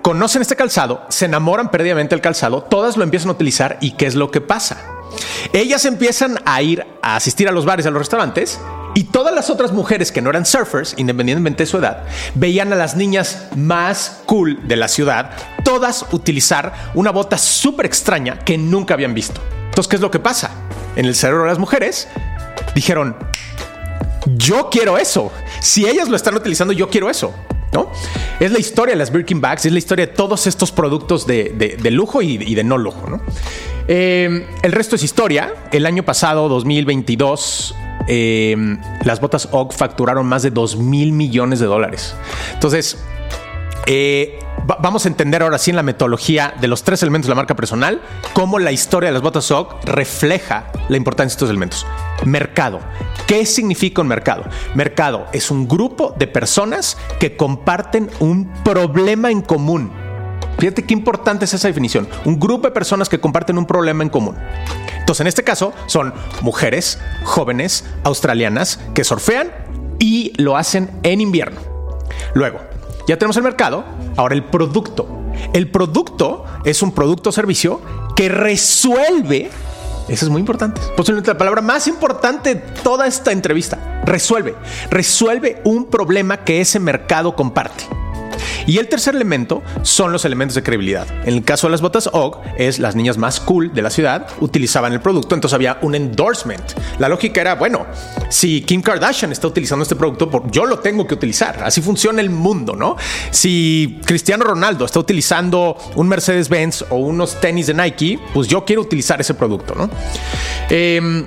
conocen 0.01 0.41
este 0.41 0.55
calzado, 0.55 1.05
se 1.09 1.25
enamoran 1.25 1.71
perdidamente 1.71 2.15
del 2.15 2.21
calzado, 2.21 2.63
todas 2.63 2.97
lo 2.97 3.03
empiezan 3.03 3.29
a 3.29 3.33
utilizar 3.33 3.77
y 3.81 3.91
¿qué 3.91 4.05
es 4.05 4.15
lo 4.15 4.31
que 4.31 4.41
pasa? 4.41 4.77
Ellas 5.53 5.85
empiezan 5.85 6.39
a 6.45 6.61
ir 6.61 6.85
a 7.01 7.15
asistir 7.15 7.47
a 7.47 7.51
los 7.51 7.65
bares, 7.65 7.85
a 7.85 7.91
los 7.91 7.99
restaurantes 7.99 8.59
y 8.93 9.05
todas 9.05 9.33
las 9.33 9.49
otras 9.49 9.71
mujeres 9.71 10.11
que 10.11 10.21
no 10.21 10.29
eran 10.29 10.45
surfers, 10.45 10.93
independientemente 10.97 11.63
de 11.63 11.67
su 11.67 11.77
edad, 11.77 12.03
veían 12.35 12.73
a 12.73 12.75
las 12.75 12.95
niñas 12.95 13.47
más 13.55 14.21
cool 14.25 14.67
de 14.67 14.75
la 14.75 14.87
ciudad, 14.87 15.31
todas 15.69 16.03
utilizar 16.13 16.89
una 16.95 17.11
bota 17.11 17.37
súper 17.37 17.85
extraña 17.85 18.39
que 18.39 18.57
nunca 18.57 18.95
habían 18.95 19.13
visto. 19.13 19.39
Entonces, 19.65 19.87
¿qué 19.87 19.97
es 19.97 20.01
lo 20.01 20.09
que 20.09 20.17
pasa? 20.17 20.49
En 20.95 21.05
el 21.05 21.13
cerebro 21.13 21.43
de 21.43 21.49
las 21.49 21.59
mujeres 21.59 22.07
dijeron, 22.73 23.15
yo 24.25 24.69
quiero 24.71 24.97
eso. 24.97 25.31
Si 25.61 25.87
ellas 25.87 26.09
lo 26.09 26.15
están 26.15 26.33
utilizando, 26.33 26.73
yo 26.73 26.89
quiero 26.89 27.07
eso. 27.07 27.35
¿No? 27.71 27.91
Es 28.39 28.51
la 28.51 28.57
historia 28.57 28.95
de 28.95 28.97
las 28.97 29.11
Birkin 29.11 29.41
Bags, 29.41 29.63
es 29.67 29.71
la 29.71 29.77
historia 29.77 30.07
de 30.07 30.13
todos 30.13 30.47
estos 30.47 30.71
productos 30.71 31.27
de, 31.27 31.77
lujo 31.91 32.23
y, 32.23 32.55
de 32.55 32.63
no 32.63 32.79
lujo. 32.79 33.07
¿no? 33.07 33.21
Eh, 33.87 34.47
el 34.63 34.71
resto 34.71 34.95
es 34.95 35.03
historia. 35.03 35.53
El 35.71 35.85
año 35.85 36.01
pasado, 36.01 36.49
2022, 36.49 37.75
eh, 38.07 38.57
las 39.03 39.21
botas 39.21 39.47
OG 39.51 39.73
facturaron 39.73 40.25
más 40.25 40.41
de 40.41 40.49
2 40.49 40.77
mil 40.77 41.11
millones 41.11 41.59
de 41.59 41.67
dólares. 41.67 42.15
Entonces, 42.55 42.97
eh, 43.85 44.39
vamos 44.79 45.05
a 45.05 45.09
entender 45.09 45.41
ahora 45.41 45.57
sí 45.57 45.71
en 45.71 45.75
la 45.75 45.83
metodología 45.83 46.53
de 46.59 46.67
los 46.67 46.83
tres 46.83 47.01
elementos 47.01 47.27
de 47.27 47.31
la 47.31 47.35
marca 47.35 47.55
personal, 47.55 48.01
cómo 48.33 48.59
la 48.59 48.71
historia 48.71 49.09
de 49.09 49.13
las 49.13 49.21
botas 49.21 49.49
OG 49.51 49.85
refleja 49.85 50.71
la 50.89 50.97
importancia 50.97 51.33
de 51.33 51.35
estos 51.35 51.49
elementos. 51.49 51.85
Mercado. 52.25 52.79
¿Qué 53.27 53.45
significa 53.45 54.01
un 54.01 54.07
mercado? 54.07 54.43
Mercado 54.75 55.25
es 55.33 55.51
un 55.51 55.67
grupo 55.67 56.13
de 56.17 56.27
personas 56.27 56.97
que 57.19 57.37
comparten 57.37 58.09
un 58.19 58.51
problema 58.63 59.31
en 59.31 59.41
común. 59.41 59.91
Fíjate 60.57 60.83
qué 60.83 60.93
importante 60.93 61.45
es 61.45 61.53
esa 61.53 61.67
definición. 61.67 62.07
Un 62.25 62.39
grupo 62.39 62.67
de 62.67 62.73
personas 62.73 63.07
que 63.07 63.19
comparten 63.19 63.57
un 63.57 63.65
problema 63.65 64.03
en 64.03 64.09
común. 64.09 64.35
Entonces, 64.97 65.21
en 65.21 65.27
este 65.27 65.43
caso, 65.43 65.73
son 65.87 66.13
mujeres 66.41 66.99
jóvenes 67.23 67.85
australianas 68.03 68.79
que 68.93 69.03
surfean 69.03 69.51
y 69.99 70.33
lo 70.37 70.57
hacen 70.57 70.91
en 71.03 71.21
invierno. 71.21 71.61
Luego, 72.33 72.59
ya 73.09 73.17
tenemos 73.17 73.37
el 73.37 73.43
mercado, 73.43 73.83
ahora 74.17 74.35
el 74.35 74.43
producto. 74.43 75.07
El 75.51 75.71
producto 75.71 76.45
es 76.63 76.83
un 76.83 76.91
producto 76.91 77.29
o 77.29 77.33
servicio 77.33 77.81
que 78.15 78.29
resuelve, 78.29 79.49
eso 80.07 80.25
es 80.25 80.29
muy 80.29 80.41
importante, 80.41 80.79
posiblemente 80.95 81.31
la 81.31 81.37
palabra 81.37 81.61
más 81.63 81.87
importante 81.87 82.53
de 82.53 82.61
toda 82.83 83.07
esta 83.07 83.31
entrevista, 83.31 84.01
resuelve, 84.05 84.53
resuelve 84.91 85.59
un 85.63 85.85
problema 85.85 86.43
que 86.43 86.61
ese 86.61 86.79
mercado 86.79 87.35
comparte. 87.35 87.85
Y 88.69 88.77
el 88.77 88.87
tercer 88.87 89.15
elemento 89.15 89.63
son 89.81 90.11
los 90.11 90.25
elementos 90.25 90.53
de 90.53 90.61
credibilidad. 90.61 91.07
En 91.25 91.33
el 91.33 91.43
caso 91.43 91.65
de 91.65 91.71
las 91.71 91.81
botas 91.81 92.07
OG, 92.13 92.37
es 92.55 92.77
las 92.77 92.95
niñas 92.95 93.17
más 93.17 93.39
cool 93.39 93.73
de 93.73 93.81
la 93.81 93.89
ciudad 93.89 94.27
utilizaban 94.41 94.93
el 94.93 95.01
producto, 95.01 95.33
entonces 95.33 95.55
había 95.55 95.79
un 95.81 95.95
endorsement. 95.95 96.61
La 96.99 97.09
lógica 97.09 97.41
era, 97.41 97.55
bueno, 97.55 97.87
si 98.29 98.61
Kim 98.61 98.83
Kardashian 98.83 99.31
está 99.31 99.47
utilizando 99.47 99.81
este 99.81 99.95
producto, 99.95 100.43
yo 100.51 100.67
lo 100.67 100.77
tengo 100.77 101.07
que 101.07 101.15
utilizar. 101.15 101.63
Así 101.63 101.81
funciona 101.81 102.21
el 102.21 102.29
mundo, 102.29 102.75
¿no? 102.75 102.95
Si 103.31 103.99
Cristiano 104.05 104.43
Ronaldo 104.43 104.85
está 104.85 104.99
utilizando 104.99 105.75
un 105.95 106.07
Mercedes-Benz 106.07 106.85
o 106.91 106.97
unos 106.97 107.41
tenis 107.41 107.65
de 107.65 107.73
Nike, 107.73 108.19
pues 108.35 108.47
yo 108.47 108.65
quiero 108.65 108.83
utilizar 108.83 109.19
ese 109.19 109.33
producto, 109.33 109.73
¿no? 109.73 109.89
Eh, 110.69 111.25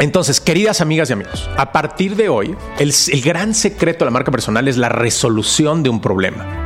entonces, 0.00 0.40
queridas 0.40 0.80
amigas 0.80 1.10
y 1.10 1.12
amigos, 1.12 1.48
a 1.56 1.72
partir 1.72 2.16
de 2.16 2.28
hoy, 2.28 2.54
el, 2.78 2.92
gran 3.22 3.54
secreto 3.54 4.00
de 4.00 4.06
la 4.06 4.10
marca 4.10 4.30
personal 4.30 4.66
es 4.68 4.76
la 4.76 4.88
resolución 4.88 5.82
de 5.82 5.88
un 5.88 6.00
problema. 6.00 6.63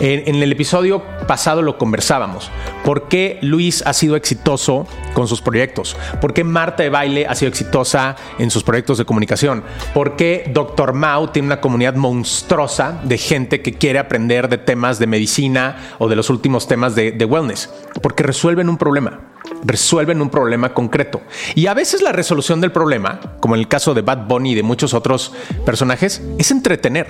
En, 0.00 0.34
el 0.34 0.52
episodio 0.52 1.02
pasado 1.26 1.62
lo 1.62 1.78
conversábamos. 1.78 2.50
¿Por 2.84 3.08
qué 3.08 3.38
Luis 3.42 3.82
ha 3.86 3.92
sido 3.92 4.16
exitoso 4.16 4.86
con 5.14 5.28
sus 5.28 5.42
proyectos? 5.42 5.96
¿Por 6.20 6.32
qué 6.32 6.44
Marta 6.44 6.82
de 6.82 6.90
Baile 6.90 7.26
ha 7.26 7.34
sido 7.34 7.48
exitosa 7.48 8.16
en 8.38 8.50
sus 8.50 8.62
proyectos 8.62 8.98
de 8.98 9.04
comunicación? 9.04 9.62
¿Por 9.94 10.16
qué 10.16 10.50
Dr. 10.52 10.92
Mao 10.92 11.30
tiene 11.30 11.46
una 11.46 11.60
comunidad 11.60 11.94
monstruosa 11.94 13.00
de 13.04 13.18
gente 13.18 13.62
que 13.62 13.74
quiere 13.74 13.98
aprender 13.98 14.48
de 14.48 14.58
temas 14.58 14.98
de 14.98 15.06
medicina 15.06 15.94
o 15.98 16.08
de 16.08 16.16
los 16.16 16.30
últimos 16.30 16.66
temas 16.66 16.94
de 16.94 17.24
wellness? 17.24 17.70
Porque 18.02 18.22
resuelven 18.22 18.68
un 18.68 18.78
problema 18.78 19.30
resuelven 19.64 20.22
un 20.22 20.30
problema 20.30 20.74
concreto. 20.74 21.20
Y 21.54 21.66
a 21.66 21.74
veces 21.74 22.02
la 22.02 22.12
resolución 22.12 22.60
del 22.60 22.72
problema, 22.72 23.20
como 23.40 23.54
en 23.54 23.60
el 23.60 23.68
caso 23.68 23.94
de 23.94 24.02
Bad 24.02 24.26
Bunny 24.26 24.52
y 24.52 24.54
de 24.54 24.62
muchos 24.62 24.94
otros 24.94 25.32
personajes, 25.64 26.22
es 26.38 26.50
entretener. 26.50 27.06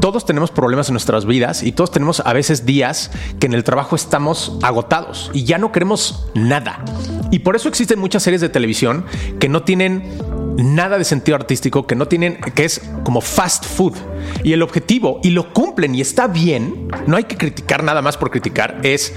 Todos 0.00 0.24
tenemos 0.24 0.50
problemas 0.50 0.88
en 0.88 0.94
nuestras 0.94 1.26
vidas 1.26 1.62
y 1.62 1.72
todos 1.72 1.89
tenemos 1.90 2.20
a 2.20 2.32
veces 2.32 2.66
días 2.66 3.10
que 3.38 3.46
en 3.46 3.54
el 3.54 3.64
trabajo 3.64 3.96
estamos 3.96 4.58
agotados 4.62 5.30
y 5.32 5.44
ya 5.44 5.58
no 5.58 5.72
queremos 5.72 6.26
nada. 6.34 6.84
Y 7.30 7.40
por 7.40 7.56
eso 7.56 7.68
existen 7.68 7.98
muchas 7.98 8.22
series 8.22 8.40
de 8.40 8.48
televisión 8.48 9.04
que 9.38 9.48
no 9.48 9.62
tienen 9.62 10.18
nada 10.56 10.98
de 10.98 11.04
sentido 11.04 11.36
artístico, 11.36 11.86
que 11.86 11.94
no 11.94 12.06
tienen, 12.06 12.40
que 12.54 12.64
es 12.64 12.80
como 13.04 13.20
fast 13.20 13.64
food. 13.64 13.94
Y 14.42 14.52
el 14.52 14.62
objetivo, 14.62 15.20
y 15.22 15.30
lo 15.30 15.52
cumplen 15.52 15.94
y 15.94 16.00
está 16.00 16.26
bien, 16.26 16.88
no 17.06 17.16
hay 17.16 17.24
que 17.24 17.36
criticar 17.36 17.82
nada 17.82 18.02
más 18.02 18.16
por 18.16 18.30
criticar, 18.30 18.80
es 18.82 19.14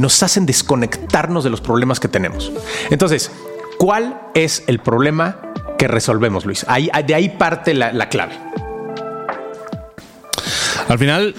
nos 0.00 0.22
hacen 0.22 0.46
desconectarnos 0.46 1.44
de 1.44 1.50
los 1.50 1.60
problemas 1.60 2.00
que 2.00 2.08
tenemos. 2.08 2.52
Entonces, 2.90 3.30
¿cuál 3.78 4.20
es 4.34 4.64
el 4.66 4.78
problema 4.78 5.40
que 5.78 5.88
resolvemos, 5.88 6.44
Luis? 6.44 6.64
Ahí, 6.68 6.90
de 7.06 7.14
ahí 7.14 7.30
parte 7.30 7.74
la 7.74 8.08
clave. 8.08 8.38
Al 10.88 10.98
final, 10.98 11.34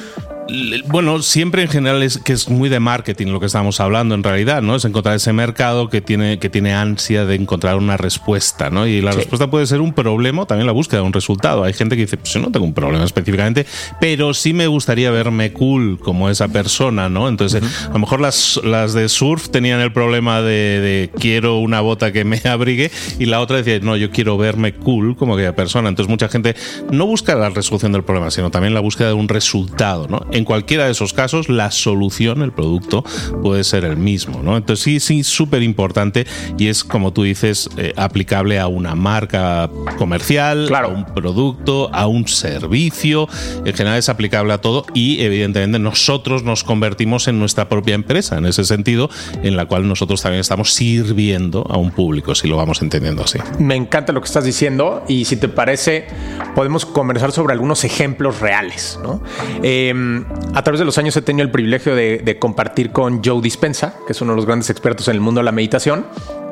bueno, 0.88 1.22
siempre 1.22 1.64
en 1.64 1.68
general 1.68 2.04
es 2.04 2.18
que 2.18 2.34
es 2.34 2.50
muy 2.50 2.70
de 2.70 2.80
marketing 2.80 3.28
lo 3.28 3.40
que 3.40 3.48
estamos 3.48 3.80
hablando 3.80 4.16
en 4.16 4.24
realidad, 4.24 4.62
¿no? 4.62 4.76
Es 4.76 4.86
encontrar 4.86 5.16
ese 5.16 5.34
mercado 5.34 5.90
que 5.90 6.02
tiene, 6.02 6.40
que 6.40 6.50
tiene 6.50 6.74
ansia 6.74 7.26
de 7.26 7.36
encontrar 7.36 7.76
una 7.78 7.98
respuesta, 7.98 8.70
¿no? 8.70 8.88
Y 8.88 9.02
la 9.02 9.12
respuesta 9.12 9.50
puede 9.50 9.66
ser 9.66 9.82
un 9.82 9.94
problema, 9.94 10.46
también 10.46 10.66
la 10.66 10.72
búsqueda 10.72 11.02
de 11.02 11.08
un 11.08 11.14
resultado. 11.14 11.64
Hay 11.64 11.74
gente 11.74 11.96
que 11.96 12.04
dice, 12.04 12.18
pues 12.18 12.34
yo 12.34 12.40
no 12.40 12.52
tengo 12.52 12.66
un 12.66 12.74
problema 12.74 13.04
específicamente, 13.04 13.66
pero 14.00 14.34
sí 14.34 14.54
me 14.54 14.68
gustaría 14.68 15.12
verme 15.12 15.52
cool 15.52 16.00
como 16.00 16.30
esa 16.30 16.48
persona, 16.48 17.10
¿no? 17.10 17.28
Entonces, 17.28 17.62
a 17.90 17.94
lo 17.94 18.00
mejor 18.00 18.22
las, 18.22 18.60
las 18.64 18.94
de 18.94 19.10
surf 19.10 19.50
tenían 19.50 19.82
el 19.82 19.92
problema 19.92 20.42
de, 20.42 21.10
quiero 21.20 21.58
una 21.58 21.82
bota 21.82 22.12
que 22.12 22.24
me 22.24 22.42
abrigue 22.46 22.92
y 23.20 23.26
la 23.26 23.42
otra 23.42 23.58
decía, 23.58 23.80
no, 23.82 23.98
yo 23.98 24.12
quiero 24.12 24.38
verme 24.38 24.74
cool 24.74 25.16
como 25.18 25.34
aquella 25.34 25.56
persona. 25.56 25.90
Entonces, 25.90 26.10
mucha 26.10 26.30
gente 26.30 26.56
no 26.92 27.06
busca 27.06 27.36
la 27.36 27.50
resolución 27.50 27.92
del 27.92 28.04
problema, 28.04 28.32
sino 28.32 28.50
también 28.50 28.74
la 28.74 28.80
búsqueda 28.80 29.10
de 29.10 29.14
un 29.14 29.28
resultado, 29.28 30.08
¿no? 30.08 30.26
En 30.38 30.46
cualquiera 30.46 30.86
de 30.86 30.92
esos 30.92 31.14
casos, 31.14 31.50
la 31.50 31.72
solución, 31.72 32.42
el 32.42 32.52
producto, 32.52 33.04
puede 33.42 33.64
ser 33.64 33.84
el 33.84 33.98
mismo. 33.98 34.42
¿no? 34.44 34.58
Entonces 34.58 34.84
sí, 34.84 35.00
sí, 35.00 35.24
súper 35.24 35.64
importante 35.64 36.26
y 36.58 36.68
es, 36.68 36.84
como 36.84 37.12
tú 37.14 37.24
dices, 37.24 37.70
eh, 37.78 37.94
aplicable 37.96 38.60
a 38.60 38.68
una 38.68 38.96
marca 38.96 39.70
comercial, 39.98 40.74
a 40.74 40.88
un 40.88 41.06
producto, 41.06 41.94
a 41.94 42.08
un 42.08 42.28
servicio. 42.28 43.28
En 43.66 43.74
general 43.74 44.00
es 44.00 44.10
aplicable 44.10 44.54
a 44.54 44.60
todo 44.60 44.86
y 44.94 45.22
evidentemente 45.22 45.80
nosotros 45.80 46.44
nos 46.44 46.64
convertimos 46.64 47.28
en 47.28 47.40
nuestra 47.40 47.70
propia 47.70 47.96
empresa 47.96 48.38
en 48.38 48.46
ese 48.46 48.64
sentido, 48.64 49.10
en 49.44 49.58
la 49.58 49.66
cual 49.66 49.88
nosotros 49.88 50.22
también 50.22 50.42
estamos 50.42 50.74
sirviendo 50.74 51.66
a 51.70 51.78
un 51.78 51.92
público, 51.92 52.36
si 52.36 52.48
lo 52.48 52.58
vamos 52.58 52.82
entendiendo 52.82 53.24
así. 53.24 53.40
Me 53.60 53.76
encanta 53.76 54.14
lo 54.14 54.22
que 54.22 54.28
estás 54.28 54.44
diciendo 54.44 55.04
y 55.08 55.26
si 55.26 55.38
te 55.38 55.48
parece, 55.48 56.08
podemos 56.56 56.86
conversar 56.86 57.32
sobre 57.32 57.54
algunos 57.54 57.84
ejemplos 57.84 58.40
reales. 58.40 59.00
¿no? 59.02 59.22
Em, 59.64 60.26
a 60.54 60.64
través 60.64 60.80
de 60.80 60.86
los 60.86 60.98
años 60.98 61.16
he 61.16 61.22
tenido 61.22 61.46
el 61.46 61.52
privilegio 61.52 61.96
de, 61.96 62.38
compartir 62.40 62.92
con 62.92 63.24
Joe 63.24 63.42
Dispensa, 63.42 63.96
que 64.06 64.14
es 64.14 64.22
uno 64.22 64.32
de 64.32 64.38
los 64.38 64.46
grandes 64.46 64.70
expertos 64.70 65.08
en 65.08 65.16
el 65.16 65.22
mundo 65.22 65.40
de 65.40 65.46
la 65.46 65.52
meditación 65.52 66.06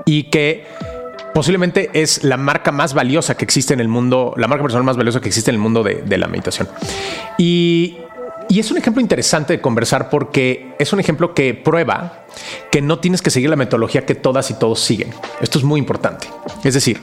y 0.05 0.24
que 0.24 0.65
posiblemente 1.34 1.89
es 1.94 2.24
la 2.24 2.38
marca 2.38 2.72
más 2.72 2.94
valiosa 2.94 3.36
que 3.36 3.44
existe 3.44 3.74
en 3.74 3.79
el 3.79 3.88
mundo, 3.88 4.34
la 4.38 4.48
marca 4.48 4.63
personal 4.63 4.84
más 4.84 4.98
valiosa 4.98 5.22
que 5.22 5.27
existe 5.27 5.51
en 5.51 5.55
el 5.55 5.62
mundo 5.62 5.84
de, 5.84 6.17
la 6.17 6.27
meditación. 6.27 6.70
Y, 7.38 7.98
y, 8.48 8.60
es 8.60 8.72
un 8.72 8.77
ejemplo 8.77 9.01
interesante 9.01 9.53
de 9.53 9.62
conversar 9.62 10.10
porque 10.10 10.74
es 10.79 10.94
un 10.94 11.00
ejemplo 11.00 11.34
que 11.34 11.53
prueba 11.53 12.25
que 12.72 12.82
no 12.82 13.00
tienes 13.00 13.22
que 13.22 13.32
seguir 13.32 13.50
la 13.50 13.55
metodología 13.55 14.05
que 14.05 14.15
todas 14.15 14.51
y 14.51 14.53
todos 14.53 14.79
siguen. 14.79 15.10
Esto 15.41 15.58
es 15.58 15.63
muy 15.63 15.79
importante. 15.79 16.27
Es 16.63 16.74
decir, 16.74 17.01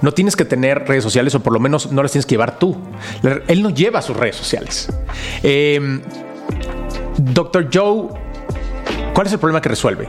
no 0.00 0.12
tienes 0.12 0.36
que 0.36 0.44
tener 0.44 0.86
redes 0.86 1.02
sociales 1.02 1.34
o 1.34 1.40
por 1.40 1.52
lo 1.52 1.60
menos 1.60 1.92
no 1.92 2.02
las 2.02 2.12
tienes 2.12 2.26
que 2.26 2.34
llevar 2.34 2.58
tú. 2.58 2.76
Él 3.48 3.62
no 3.62 3.70
lleva 3.70 4.02
sus 4.02 4.16
redes 4.16 4.36
sociales. 4.36 4.88
Eh, 5.42 6.00
Doctor 7.18 7.68
Joe 7.72 8.08
¿Cuál 9.14 9.26
es 9.26 9.32
el 9.32 9.38
problema 9.38 9.60
que 9.60 9.68
resuelve? 9.68 10.08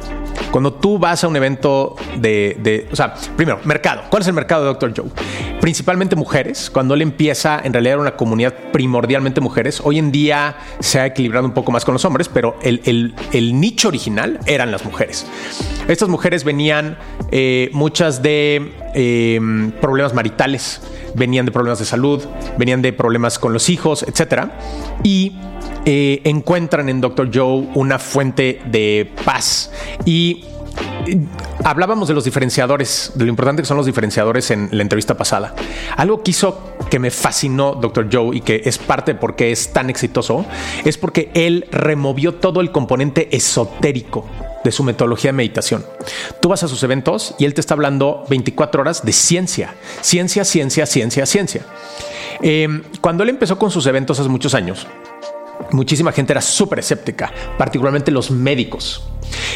Cuando 0.52 0.74
tú 0.74 1.00
vas 1.00 1.24
a 1.24 1.28
un 1.28 1.36
evento 1.36 1.96
de, 2.18 2.58
de, 2.62 2.88
o 2.92 2.96
sea, 2.96 3.14
primero, 3.36 3.60
mercado. 3.64 4.04
¿Cuál 4.10 4.22
es 4.22 4.28
el 4.28 4.34
mercado 4.34 4.66
de 4.66 4.74
Dr. 4.74 4.94
Joe? 4.96 5.10
Principalmente 5.60 6.16
mujeres. 6.16 6.70
Cuando 6.70 6.94
él 6.94 7.02
empieza, 7.02 7.60
en 7.64 7.74
realidad 7.74 7.94
era 7.94 8.02
una 8.02 8.16
comunidad 8.16 8.54
primordialmente 8.72 9.42
mujeres. 9.42 9.82
Hoy 9.84 10.00
en 10.00 10.12
día 10.12 10.58
se 10.80 11.00
ha 11.00 11.06
equilibrado 11.06 11.46
un 11.46 11.54
poco 11.54 11.72
más 11.72 11.86
con 11.86 11.94
los 11.94 12.06
hombres, 12.06 12.30
pero 12.30 12.58
el, 12.62 12.82
el, 12.86 13.16
el 13.32 13.60
nicho 13.60 13.88
original 13.88 14.40
eran 14.46 14.72
las 14.72 14.86
mujeres. 14.86 15.26
Estas 15.88 16.08
mujeres 16.08 16.44
venían 16.44 16.98
eh, 17.32 17.70
muchas 17.74 18.22
de 18.22 18.74
eh, 18.94 19.72
problemas 19.82 20.14
maritales, 20.14 20.82
venían 21.16 21.46
de 21.46 21.52
problemas 21.52 21.80
de 21.80 21.86
salud, 21.86 22.24
venían 22.58 22.82
de 22.82 22.94
problemas 22.94 23.40
con 23.40 23.54
los 23.54 23.70
hijos, 23.70 24.04
etcétera. 24.04 24.52
Y 25.04 25.36
eh, 25.86 26.22
encuentran 26.24 26.90
en 26.90 27.02
Dr. 27.02 27.30
Joe 27.34 27.68
una 27.76 28.00
fuente 28.00 28.62
de 28.66 29.12
paz. 29.26 29.72
Y 30.06 30.46
eh, 31.08 31.18
hablábamos 31.64 32.08
de 32.08 32.14
los 32.14 32.24
diferenciadores, 32.24 33.12
de 33.16 33.26
lo 33.26 33.30
importante 33.30 33.62
que 33.62 33.68
son 33.68 33.78
los 33.78 33.86
diferenciadores 33.86 34.52
en 34.52 34.70
la 34.72 34.82
entrevista 34.82 35.16
pasada. 35.16 35.56
Algo 35.96 36.24
que 36.24 36.32
hizo 36.32 36.76
que 36.90 37.00
me 37.00 37.12
fascinó 37.12 37.74
Dr. 37.76 38.10
Joe 38.12 38.36
y 38.36 38.42
que 38.42 38.62
es 38.66 38.78
parte 38.78 39.14
de 39.14 39.20
por 39.20 39.36
qué 39.36 39.52
es 39.52 39.72
tan 39.72 39.90
exitoso, 39.90 40.46
es 40.84 40.98
porque 40.98 41.32
él 41.34 41.68
removió 41.72 42.36
todo 42.36 42.62
el 42.62 42.72
componente 42.72 43.36
esotérico 43.36 44.26
de 44.64 44.72
su 44.72 44.84
metodología 44.84 45.30
de 45.30 45.34
meditación. 45.34 45.86
Tú 46.42 46.50
vas 46.50 46.64
a 46.64 46.68
sus 46.68 46.84
eventos 46.84 47.36
y 47.40 47.46
él 47.46 47.54
te 47.54 47.62
está 47.62 47.74
hablando 47.74 48.26
24 48.30 48.82
horas 48.82 49.06
de 49.06 49.14
ciencia, 49.14 49.76
ciencia, 50.02 50.44
ciencia, 50.44 50.86
ciencia, 50.86 51.26
ciencia. 51.26 51.66
Eh, 52.42 52.82
cuando 53.02 53.24
él 53.24 53.30
empezó 53.30 53.58
con 53.58 53.72
sus 53.72 53.86
eventos 53.86 54.20
hace 54.20 54.30
muchos 54.30 54.54
años, 54.54 54.88
muchísima 55.72 56.12
gente 56.12 56.34
era 56.34 56.42
súper 56.42 56.80
escéptica, 56.80 57.32
particularmente 57.58 58.12
los 58.12 58.32
médicos. 58.32 59.04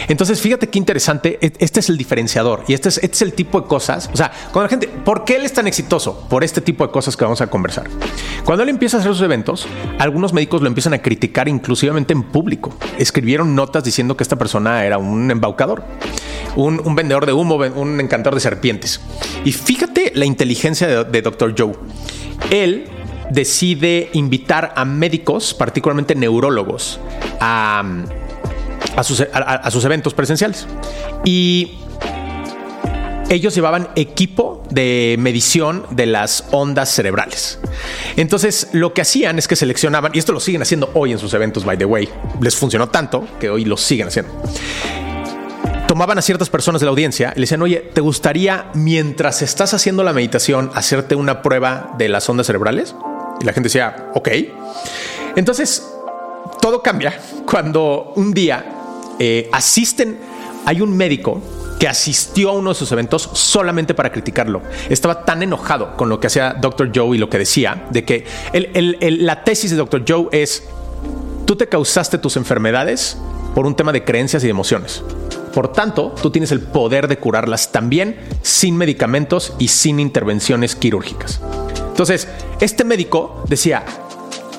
Entonces, 0.07 0.41
fíjate 0.41 0.69
qué 0.69 0.77
interesante. 0.77 1.39
E-, 1.41 1.53
este 1.59 1.79
es 1.79 1.89
el 1.89 1.97
diferenciador 1.97 2.63
y 2.67 2.73
este 2.73 2.89
es, 2.89 2.97
este 2.97 3.15
es, 3.15 3.21
el 3.21 3.33
tipo 3.33 3.61
de 3.61 3.67
cosas. 3.67 4.09
O 4.13 4.17
sea, 4.17 4.31
cuando 4.51 4.63
la 4.63 4.69
gente, 4.69 4.87
¿por 4.87 5.25
qué 5.25 5.35
él 5.35 5.45
es 5.45 5.53
tan 5.53 5.67
exitoso? 5.67 6.27
Por 6.29 6.43
este 6.43 6.61
tipo 6.61 6.85
de 6.85 6.91
cosas 6.91 7.17
que 7.17 7.23
vamos 7.23 7.41
a 7.41 7.47
conversar. 7.47 7.87
Cuando 8.43 8.63
él 8.63 8.69
empieza 8.69 8.97
a 8.97 8.99
hacer 8.99 9.13
sus 9.13 9.21
eventos, 9.21 9.67
algunos 9.99 10.33
médicos 10.33 10.61
lo 10.61 10.67
empiezan 10.67 10.93
a 10.93 10.99
criticar 10.99 11.47
inclusivamente 11.47 12.13
en 12.13 12.23
público. 12.23 12.73
Escribieron 12.97 13.55
notas 13.55 13.83
diciendo 13.83 14.17
que 14.17 14.23
esta 14.23 14.35
persona 14.35 14.85
era 14.85 14.97
un 14.97 15.29
embaucador, 15.31 15.83
un, 16.55 16.81
un 16.83 16.95
vendedor 16.95 17.25
de 17.25 17.33
humo, 17.33 17.55
un 17.55 17.99
encantador 17.99 18.35
de 18.35 18.41
serpientes. 18.41 19.01
Y 19.45 19.51
fíjate 19.51 20.11
la 20.15 20.25
inteligencia 20.25 20.87
de, 20.87 21.03
de 21.03 21.21
Dr. 21.21 21.55
Joe. 21.57 21.73
Él 22.49 22.85
decide 23.29 24.09
invitar 24.13 24.73
a 24.75 24.85
médicos, 24.85 25.53
particularmente 25.53 26.15
neurólogos, 26.15 26.99
a, 27.39 27.83
sus, 29.03 29.85
eventos 29.85 30.13
presenciales. 30.13 30.67
Y 31.25 31.79
ellos 33.29 33.55
llevaban 33.55 33.89
equipo 33.95 34.63
de 34.69 35.15
medición 35.19 35.85
de 35.89 36.05
las 36.05 36.45
ondas 36.51 36.89
cerebrales. 36.89 37.59
Entonces, 38.15 38.69
lo 38.73 38.93
que 38.93 39.01
hacían 39.01 39.39
es 39.39 39.47
que 39.47 39.55
seleccionaban, 39.55 40.11
y 40.13 40.19
esto 40.19 40.33
lo 40.33 40.39
siguen 40.39 40.61
haciendo 40.61 40.91
hoy 40.93 41.11
en 41.11 41.19
sus 41.19 41.33
eventos, 41.33 41.65
by 41.65 41.77
the 41.77 41.85
way, 41.85 42.07
les 42.41 42.55
funcionó 42.55 42.89
tanto 42.89 43.27
que 43.39 43.49
hoy 43.49 43.65
lo 43.65 43.77
siguen 43.77 44.07
haciendo 44.07 44.31
tomaban 45.93 46.17
a 46.17 46.23
ciertas 46.23 46.49
personas 46.49 46.81
de 46.81 46.85
la 46.85 46.89
audiencia 46.89 47.33
y 47.35 47.39
le 47.39 47.41
decían, 47.41 47.61
oye, 47.61 47.77
¿te 47.93 48.01
gustaría 48.01 48.71
mientras 48.73 49.43
estás 49.43 49.75
haciendo 49.75 50.03
la 50.03 50.11
meditación 50.11 50.71
hacerte 50.73 51.13
una 51.13 51.43
prueba 51.43 51.93
de 51.99 52.09
las 52.09 52.27
ondas 52.27 52.47
cerebrales? 52.47 52.95
Y 53.43 53.45
la 53.45 53.53
gente 53.53 53.67
decía, 53.67 54.09
ok. 54.15 54.29
Entonces, 55.35 55.85
todo 56.61 56.81
cambia 56.81 57.19
cuando 57.45 58.13
un 58.15 58.33
día 58.33 58.65
eh, 59.19 59.49
asisten, 59.51 60.17
hay 60.65 60.79
un 60.79 60.95
médico 60.95 61.41
que 61.77 61.89
asistió 61.89 62.51
a 62.51 62.53
uno 62.53 62.69
de 62.69 62.75
sus 62.75 62.89
eventos 62.93 63.29
solamente 63.33 63.93
para 63.93 64.13
criticarlo. 64.13 64.61
Estaba 64.89 65.25
tan 65.25 65.43
enojado 65.43 65.97
con 65.97 66.07
lo 66.07 66.21
que 66.21 66.27
hacía 66.27 66.53
Dr. 66.53 66.91
Joe 66.95 67.17
y 67.17 67.19
lo 67.19 67.29
que 67.29 67.37
decía, 67.37 67.87
de 67.89 68.05
que 68.05 68.25
la 69.01 69.43
tesis 69.43 69.71
de 69.71 69.75
Dr. 69.75 70.05
Joe 70.07 70.29
es, 70.31 70.63
tú 71.45 71.57
te 71.57 71.67
causaste 71.67 72.17
tus 72.17 72.37
enfermedades 72.37 73.17
por 73.53 73.65
un 73.65 73.75
tema 73.75 73.91
de 73.91 74.05
creencias 74.05 74.43
y 74.43 74.47
de 74.47 74.51
emociones. 74.51 75.03
Por 75.53 75.73
tanto, 75.73 76.15
tú 76.21 76.31
tienes 76.31 76.53
el 76.53 76.61
poder 76.61 77.09
de 77.09 77.17
curarlas 77.17 77.73
también 77.73 78.17
sin 78.41 78.77
medicamentos 78.77 79.53
y 79.59 79.67
sin 79.67 79.99
intervenciones 79.99 80.77
quirúrgicas. 80.77 81.41
Entonces, 81.93 82.27
este 82.59 82.83
médico 82.83 83.43
decía, 83.47 83.85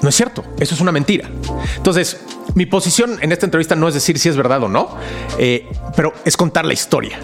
no 0.03 0.09
es 0.09 0.15
cierto, 0.15 0.45
eso 0.61 0.77
es 0.77 0.81
una 0.81 0.93
mentira. 0.93 1.29
Entonces, 1.77 2.21
mi 2.55 2.65
posición 2.65 3.19
en 3.21 3.33
esta 3.33 3.45
entrevista 3.45 3.75
no 3.75 3.89
es 3.89 3.95
decir 3.95 4.21
si 4.21 4.29
es 4.29 4.37
verdad 4.37 4.63
o 4.63 4.69
no, 4.69 4.97
eh, 5.37 5.69
pero 5.97 6.15
es 6.25 6.37
contar 6.37 6.65
la 6.65 6.75
historia. 6.75 7.19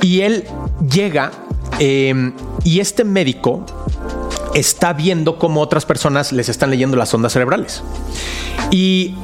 Y 0.00 0.20
él 0.20 0.44
llega 0.88 1.32
eh, 1.80 2.32
y 2.62 2.78
este 2.78 3.02
médico 3.02 3.66
está 4.54 4.92
viendo 4.92 5.36
cómo 5.36 5.60
otras 5.60 5.84
personas 5.84 6.30
les 6.30 6.48
están 6.48 6.70
leyendo 6.70 6.96
las 6.96 7.12
ondas 7.12 7.32
cerebrales. 7.32 7.82
Y 8.70 9.16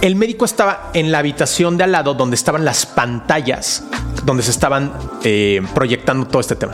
el 0.00 0.16
médico 0.16 0.44
estaba 0.44 0.90
en 0.94 1.12
la 1.12 1.18
habitación 1.18 1.76
de 1.76 1.84
al 1.84 1.92
lado 1.92 2.14
donde 2.14 2.34
estaban 2.34 2.64
las 2.64 2.86
pantallas, 2.86 3.84
donde 4.24 4.42
se 4.42 4.50
estaban 4.50 4.92
eh, 5.22 5.62
proyectando 5.74 6.26
todo 6.26 6.40
este 6.40 6.56
tema. 6.56 6.72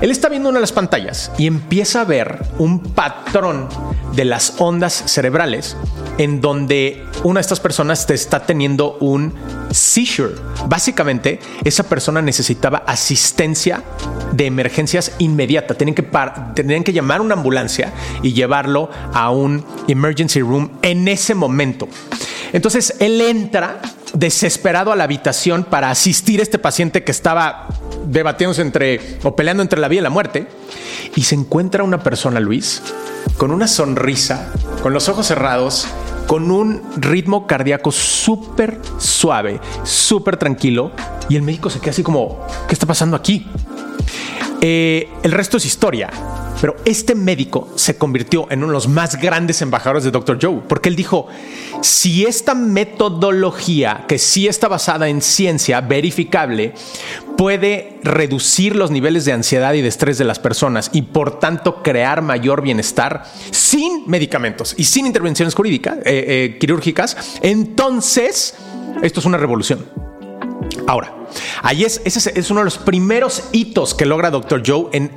Él 0.00 0.12
está 0.12 0.28
viendo 0.28 0.48
una 0.48 0.58
de 0.58 0.62
las 0.62 0.72
pantallas 0.72 1.32
y 1.38 1.46
empieza 1.46 2.02
a 2.02 2.04
ver 2.04 2.38
un 2.58 2.80
patrón 2.80 3.68
de 4.14 4.24
las 4.24 4.54
ondas 4.58 4.94
cerebrales 5.06 5.76
en 6.18 6.40
donde 6.40 7.04
una 7.24 7.38
de 7.38 7.42
estas 7.42 7.60
personas 7.60 8.06
te 8.06 8.14
está 8.14 8.40
teniendo 8.40 8.96
un 9.00 9.34
seizure. 9.70 10.34
Básicamente, 10.66 11.40
esa 11.64 11.82
persona 11.84 12.22
necesitaba 12.22 12.84
asistencia 12.86 13.82
de 14.32 14.46
emergencias 14.46 15.12
inmediata. 15.18 15.74
Tenían 15.74 16.84
que 16.84 16.92
llamar 16.92 17.20
una 17.20 17.34
ambulancia 17.34 17.92
y 18.22 18.32
llevarlo 18.32 18.90
a 19.12 19.30
un 19.30 19.64
emergency 19.88 20.40
room 20.40 20.78
en 20.82 21.08
ese 21.08 21.34
momento. 21.34 21.88
Entonces 22.52 22.94
él 23.00 23.20
entra 23.20 23.80
desesperado 24.14 24.92
a 24.92 24.96
la 24.96 25.04
habitación 25.04 25.64
para 25.64 25.90
asistir 25.90 26.40
a 26.40 26.42
este 26.42 26.58
paciente 26.58 27.04
que 27.04 27.12
estaba 27.12 27.68
debatiéndose 28.08 28.62
entre 28.62 29.00
o 29.22 29.36
peleando 29.36 29.62
entre 29.62 29.80
la 29.80 29.88
vida 29.88 30.00
y 30.00 30.02
la 30.02 30.10
muerte 30.10 30.46
y 31.14 31.22
se 31.22 31.34
encuentra 31.34 31.84
una 31.84 32.02
persona, 32.02 32.40
Luis, 32.40 32.82
con 33.36 33.50
una 33.50 33.68
sonrisa, 33.68 34.52
con 34.82 34.92
los 34.92 35.08
ojos 35.08 35.26
cerrados, 35.26 35.86
con 36.26 36.50
un 36.50 36.82
ritmo 36.96 37.46
cardíaco 37.46 37.92
súper 37.92 38.80
suave, 38.98 39.60
súper 39.84 40.36
tranquilo 40.36 40.92
y 41.28 41.36
el 41.36 41.42
médico 41.42 41.70
se 41.70 41.80
queda 41.80 41.90
así 41.90 42.02
como, 42.02 42.44
¿qué 42.66 42.74
está 42.74 42.86
pasando 42.86 43.16
aquí? 43.16 43.46
Eh, 44.60 45.08
el 45.22 45.32
resto 45.32 45.56
es 45.56 45.64
historia. 45.64 46.10
Pero 46.60 46.74
este 46.84 47.14
médico 47.14 47.68
se 47.76 47.96
convirtió 47.96 48.50
en 48.50 48.58
uno 48.58 48.68
de 48.68 48.72
los 48.72 48.88
más 48.88 49.20
grandes 49.20 49.62
embajadores 49.62 50.02
de 50.02 50.10
Dr. 50.10 50.38
Joe, 50.42 50.62
porque 50.68 50.88
él 50.88 50.96
dijo, 50.96 51.28
si 51.82 52.26
esta 52.26 52.54
metodología, 52.54 54.06
que 54.08 54.18
sí 54.18 54.48
está 54.48 54.66
basada 54.66 55.08
en 55.08 55.22
ciencia 55.22 55.80
verificable, 55.80 56.74
puede 57.36 58.00
reducir 58.02 58.74
los 58.74 58.90
niveles 58.90 59.24
de 59.24 59.34
ansiedad 59.34 59.74
y 59.74 59.82
de 59.82 59.88
estrés 59.88 60.18
de 60.18 60.24
las 60.24 60.40
personas 60.40 60.90
y 60.92 61.02
por 61.02 61.38
tanto 61.38 61.80
crear 61.84 62.22
mayor 62.22 62.62
bienestar 62.62 63.22
sin 63.52 64.08
medicamentos 64.08 64.74
y 64.76 64.84
sin 64.84 65.06
intervenciones 65.06 65.54
jurídicas, 65.54 65.98
eh, 65.98 66.02
eh, 66.04 66.56
quirúrgicas, 66.58 67.38
entonces 67.40 68.56
esto 69.02 69.20
es 69.20 69.26
una 69.26 69.38
revolución. 69.38 69.86
Ahora, 70.88 71.14
ahí 71.62 71.84
es, 71.84 72.00
ese 72.04 72.38
es 72.38 72.50
uno 72.50 72.60
de 72.60 72.64
los 72.64 72.78
primeros 72.78 73.44
hitos 73.52 73.94
que 73.94 74.06
logra 74.06 74.30
Dr. 74.30 74.62
Joe 74.64 74.86
en, 74.92 75.10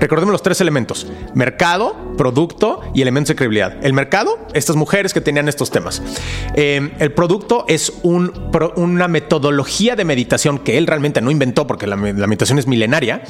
recordemos 0.00 0.32
los 0.32 0.42
tres 0.42 0.60
elementos, 0.60 1.06
mercado, 1.34 1.96
producto 2.16 2.80
y 2.94 3.02
elementos 3.02 3.28
de 3.28 3.36
credibilidad. 3.36 3.76
El 3.84 3.92
mercado, 3.92 4.38
estas 4.54 4.76
mujeres 4.76 5.12
que 5.14 5.20
tenían 5.20 5.48
estos 5.48 5.70
temas. 5.70 6.02
Eh, 6.54 6.90
el 6.98 7.12
producto 7.12 7.64
es 7.68 7.92
un, 8.02 8.32
una 8.76 9.08
metodología 9.08 9.96
de 9.96 10.04
meditación 10.04 10.58
que 10.58 10.78
él 10.78 10.86
realmente 10.86 11.20
no 11.20 11.30
inventó 11.30 11.66
porque 11.66 11.86
la, 11.86 11.96
la, 11.96 12.26
meditación 12.26 12.58
es 12.58 12.66
milenaria, 12.66 13.22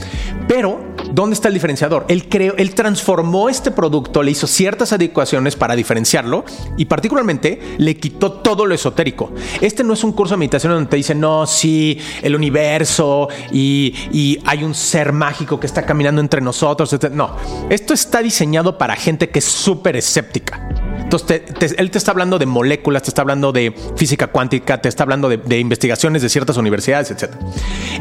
pero 0.49 0.81
¿dónde 1.13 1.35
está 1.35 1.49
el 1.49 1.55
diferenciador? 1.55 2.05
Él, 2.09 2.29
creó, 2.29 2.55
él 2.57 2.75
transformó 2.75 3.49
este 3.49 3.71
producto, 3.71 4.23
le 4.23 4.31
hizo 4.31 4.47
ciertas 4.47 4.93
adecuaciones 4.93 5.57
para 5.57 5.77
diferenciarlo 5.77 6.45
y 6.77 6.87
particularmente 6.87 7.61
le 7.79 7.97
quitó 7.97 8.33
todo 8.33 8.67
lo 8.67 8.75
esotérico. 8.75 9.33
Este 9.61 9.85
no 9.85 9.93
es 9.93 10.05
un 10.05 10.13
curso 10.13 10.35
de 10.35 10.39
meditación 10.39 10.73
donde 10.73 10.91
te 10.91 10.97
dicen, 10.97 11.21
no, 11.21 11.47
sí, 11.47 11.99
el 12.29 12.37
universo 12.37 13.29
y, 13.53 14.39
hay 14.45 14.65
un 14.65 14.75
ser 14.75 15.13
mágico 15.13 15.59
que 15.59 15.67
está 15.67 15.85
caminando 15.85 16.21
entre 16.21 16.41
nosotros. 16.41 16.97
No, 17.13 17.37
esto 17.69 17.95
está 17.95 18.23
diseñado 18.23 18.79
para 18.79 18.97
gente 18.97 19.31
que 19.31 19.41
es 19.41 19.45
súper 19.45 19.97
escéptica. 19.97 20.69
Entonces, 20.99 21.75
él 21.79 21.91
te 21.91 21.99
está 21.99 22.11
hablando 22.11 22.39
de 22.39 22.45
moléculas, 22.45 23.03
te 23.03 23.09
está 23.09 23.23
hablando 23.23 23.51
de 23.51 23.75
física 23.97 24.27
cuántica, 24.27 24.81
te 24.81 24.89
está 24.89 25.05
hablando 25.05 25.29
de, 25.29 25.39
de, 25.39 25.59
investigaciones 25.59 26.21
de 26.21 26.29
ciertas 26.29 26.59
universidades, 26.59 27.11
etc. 27.11 27.35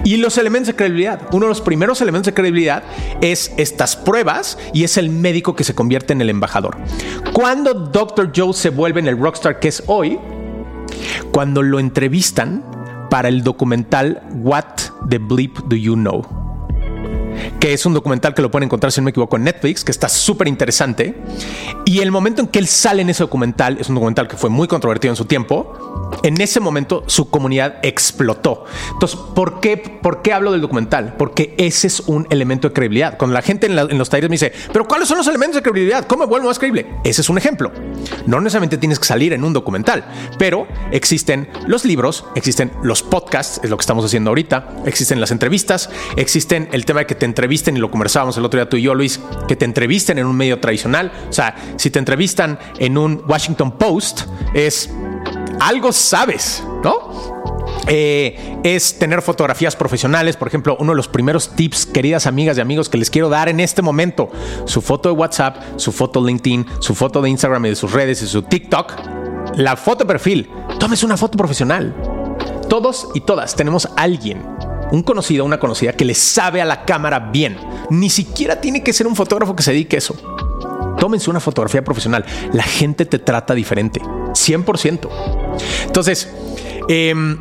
Y 0.04 0.18
los 0.18 0.38
elementos 0.38 0.68
de 0.68 0.76
credibilidad. 0.76 1.22
Uno 1.32 1.46
de 1.46 1.50
los 1.50 1.62
primeros 1.62 2.02
elementos 2.02 2.26
de 2.26 2.34
credibilidad 2.34 2.84
es 3.22 3.54
estas 3.58 3.96
pruebas 3.96 4.58
y 4.74 4.84
es 4.84 4.98
el 4.98 5.10
médico 5.10 5.56
que 5.56 5.64
se 5.64 5.74
convierte 5.74 6.14
en 6.14 6.22
el 6.22 6.30
embajador. 6.30 6.78
Cuando 7.32 7.74
Dr. 7.74 8.32
Joe 8.36 8.54
se 8.54 8.70
vuelve 8.70 9.00
en 9.00 9.08
el 9.08 9.18
rockstar 9.18 9.60
que 9.60 9.70
es 9.70 9.84
hoy, 9.88 10.20
cuando 11.32 11.62
lo 11.62 11.80
entrevistan, 11.80 12.64
para 13.10 13.28
el 13.28 13.44
documental 13.44 14.22
What 14.36 14.66
the 15.10 15.18
Bleep 15.18 15.58
Do 15.68 15.76
You 15.76 15.96
Know? 15.96 16.48
que 17.60 17.74
es 17.74 17.86
un 17.86 17.94
documental 17.94 18.34
que 18.34 18.42
lo 18.42 18.52
pueden 18.52 18.66
encontrar, 18.66 18.92
si 18.92 19.00
no 19.00 19.06
me 19.06 19.12
equivoco, 19.12 19.38
en 19.38 19.44
Netflix, 19.44 19.84
que 19.84 19.92
está 19.92 20.10
súper 20.10 20.48
interesante. 20.48 21.16
Y 21.86 22.00
el 22.00 22.12
momento 22.12 22.42
en 22.42 22.48
que 22.48 22.60
él 22.60 22.68
sale 22.68 23.02
en 23.02 23.10
ese 23.10 23.24
documental, 23.24 23.78
es 23.80 23.90
un 23.90 23.96
documental 23.96 24.28
que 24.28 24.38
fue 24.38 24.50
muy 24.50 24.68
controvertido 24.68 25.12
en 25.12 25.16
su 25.16 25.26
tiempo, 25.26 25.97
en 26.24 26.40
ese 26.42 26.60
momento 26.60 27.04
su 27.08 27.30
comunidad 27.30 27.80
explotó. 27.84 28.66
Entonces, 28.94 29.20
¿por 29.36 29.60
qué, 29.60 29.78
¿por 29.78 30.22
qué 30.22 30.34
hablo 30.34 30.52
del 30.52 30.62
documental? 30.62 31.16
Porque 31.18 31.56
ese 31.58 31.88
es 31.88 32.02
un 32.02 32.28
elemento 32.30 32.70
de 32.70 32.74
credibilidad. 32.74 33.18
Cuando 33.18 33.34
la 33.34 33.42
gente 33.42 33.68
en, 33.68 33.98
los 33.98 34.10
talleres 34.10 34.30
me 34.30 34.36
dice, 34.36 34.52
pero 34.72 34.88
¿cuáles 34.88 35.08
son 35.08 35.18
los 35.18 35.28
elementos 35.28 35.56
de 35.56 35.62
credibilidad? 35.62 36.06
¿Cómo 36.08 36.24
me 36.24 36.30
vuelvo 36.30 36.48
más 36.48 36.60
creíble? 36.60 36.86
Ese 37.04 37.22
es 37.22 37.30
un 37.30 37.38
ejemplo. 37.38 37.72
No 38.26 38.40
necesariamente 38.40 38.78
tienes 38.78 39.00
que 39.00 39.06
salir 39.06 39.34
en 39.34 39.44
un 39.44 39.54
documental, 39.54 40.06
pero 40.38 40.68
existen 40.92 41.50
los 41.68 41.86
libros, 41.86 42.26
existen 42.36 42.72
los 42.84 43.04
podcasts, 43.04 43.60
es 43.64 43.70
lo 43.70 43.78
que 43.78 43.82
estamos 43.82 44.06
haciendo 44.06 44.30
ahorita, 44.30 44.76
existen 44.86 45.20
las 45.20 45.32
entrevistas, 45.32 45.90
existen 46.16 46.70
el 46.72 46.86
tema 46.86 47.02
de 47.02 47.06
que 47.06 47.16
te 47.16 47.26
entrevisten, 47.26 47.78
y 47.78 47.80
lo 47.80 47.92
conversábamos 47.92 48.38
el 48.38 48.46
otro 48.46 48.60
día 48.60 48.70
tú 48.70 48.78
y 48.78 48.84
yo, 48.84 48.94
Luis, 48.94 49.20
que 49.48 49.56
te 49.56 49.66
entrevisten 49.66 50.18
en 50.18 50.26
un 50.26 50.36
medio 50.36 50.60
tradicional. 50.60 51.12
O 51.30 51.34
sea, 51.34 51.56
si 51.78 51.90
te 51.90 52.00
entrevistan 52.00 52.60
en 52.80 52.98
un 52.98 53.24
Washington 53.28 53.78
Post, 53.78 54.22
es 54.54 54.90
algo 55.60 55.92
sabes, 55.92 56.64
¿no? 56.84 57.36
Eh, 57.88 58.58
es 58.64 59.00
tener 59.00 59.22
fotografías 59.22 59.76
profesionales. 59.76 60.36
Por 60.36 60.48
ejemplo, 60.48 60.76
uno 60.80 60.92
de 60.92 60.98
los 60.98 61.08
primeros 61.08 61.56
tips, 61.56 61.86
queridas 61.86 62.28
amigas 62.28 62.58
y 62.58 62.62
amigos, 62.62 62.90
que 62.90 62.98
les 62.98 63.10
quiero 63.10 63.30
dar 63.30 63.50
en 63.50 63.60
este 63.60 63.82
momento: 63.82 64.30
su 64.66 64.82
foto 64.82 65.10
de 65.10 65.16
WhatsApp, 65.16 65.58
su 65.78 65.92
foto 65.92 66.22
de 66.22 66.28
LinkedIn, 66.28 66.66
su 66.80 66.96
foto 66.96 67.22
de 67.22 67.30
Instagram 67.30 67.66
y 67.66 67.70
de 67.70 67.76
sus 67.76 67.94
redes 67.94 68.22
y 68.22 68.28
su 68.28 68.42
TikTok. 68.42 68.94
La 69.56 69.76
foto 69.76 70.04
de 70.04 70.08
perfil. 70.08 70.50
Tomes 70.80 71.04
una 71.04 71.18
foto 71.18 71.38
profesional. 71.38 71.96
Todos 72.70 73.08
y 73.14 73.22
todas 73.22 73.56
tenemos 73.56 73.86
a 73.86 73.94
alguien, 73.96 74.46
un 74.92 75.02
conocido, 75.02 75.46
una 75.46 75.60
conocida 75.60 75.94
que 75.94 76.04
le 76.04 76.14
sabe 76.14 76.62
a 76.62 76.66
la 76.66 76.84
cámara 76.84 77.20
bien. 77.20 77.58
Ni 77.90 78.10
siquiera 78.10 78.60
tiene 78.60 78.84
que 78.84 78.92
ser 78.92 79.08
un 79.08 79.16
fotógrafo 79.16 79.56
que 79.56 79.64
se 79.64 79.72
dedique 79.72 79.96
a 79.96 80.00
eso. 80.00 80.16
Tómense 81.00 81.30
una 81.30 81.40
fotografía 81.40 81.84
profesional. 81.84 82.26
La 82.54 82.64
gente 82.64 83.06
te 83.06 83.20
trata 83.20 83.54
diferente. 83.54 84.02
100%. 84.34 85.10
Entonces, 85.86 86.30
em, 86.88 87.38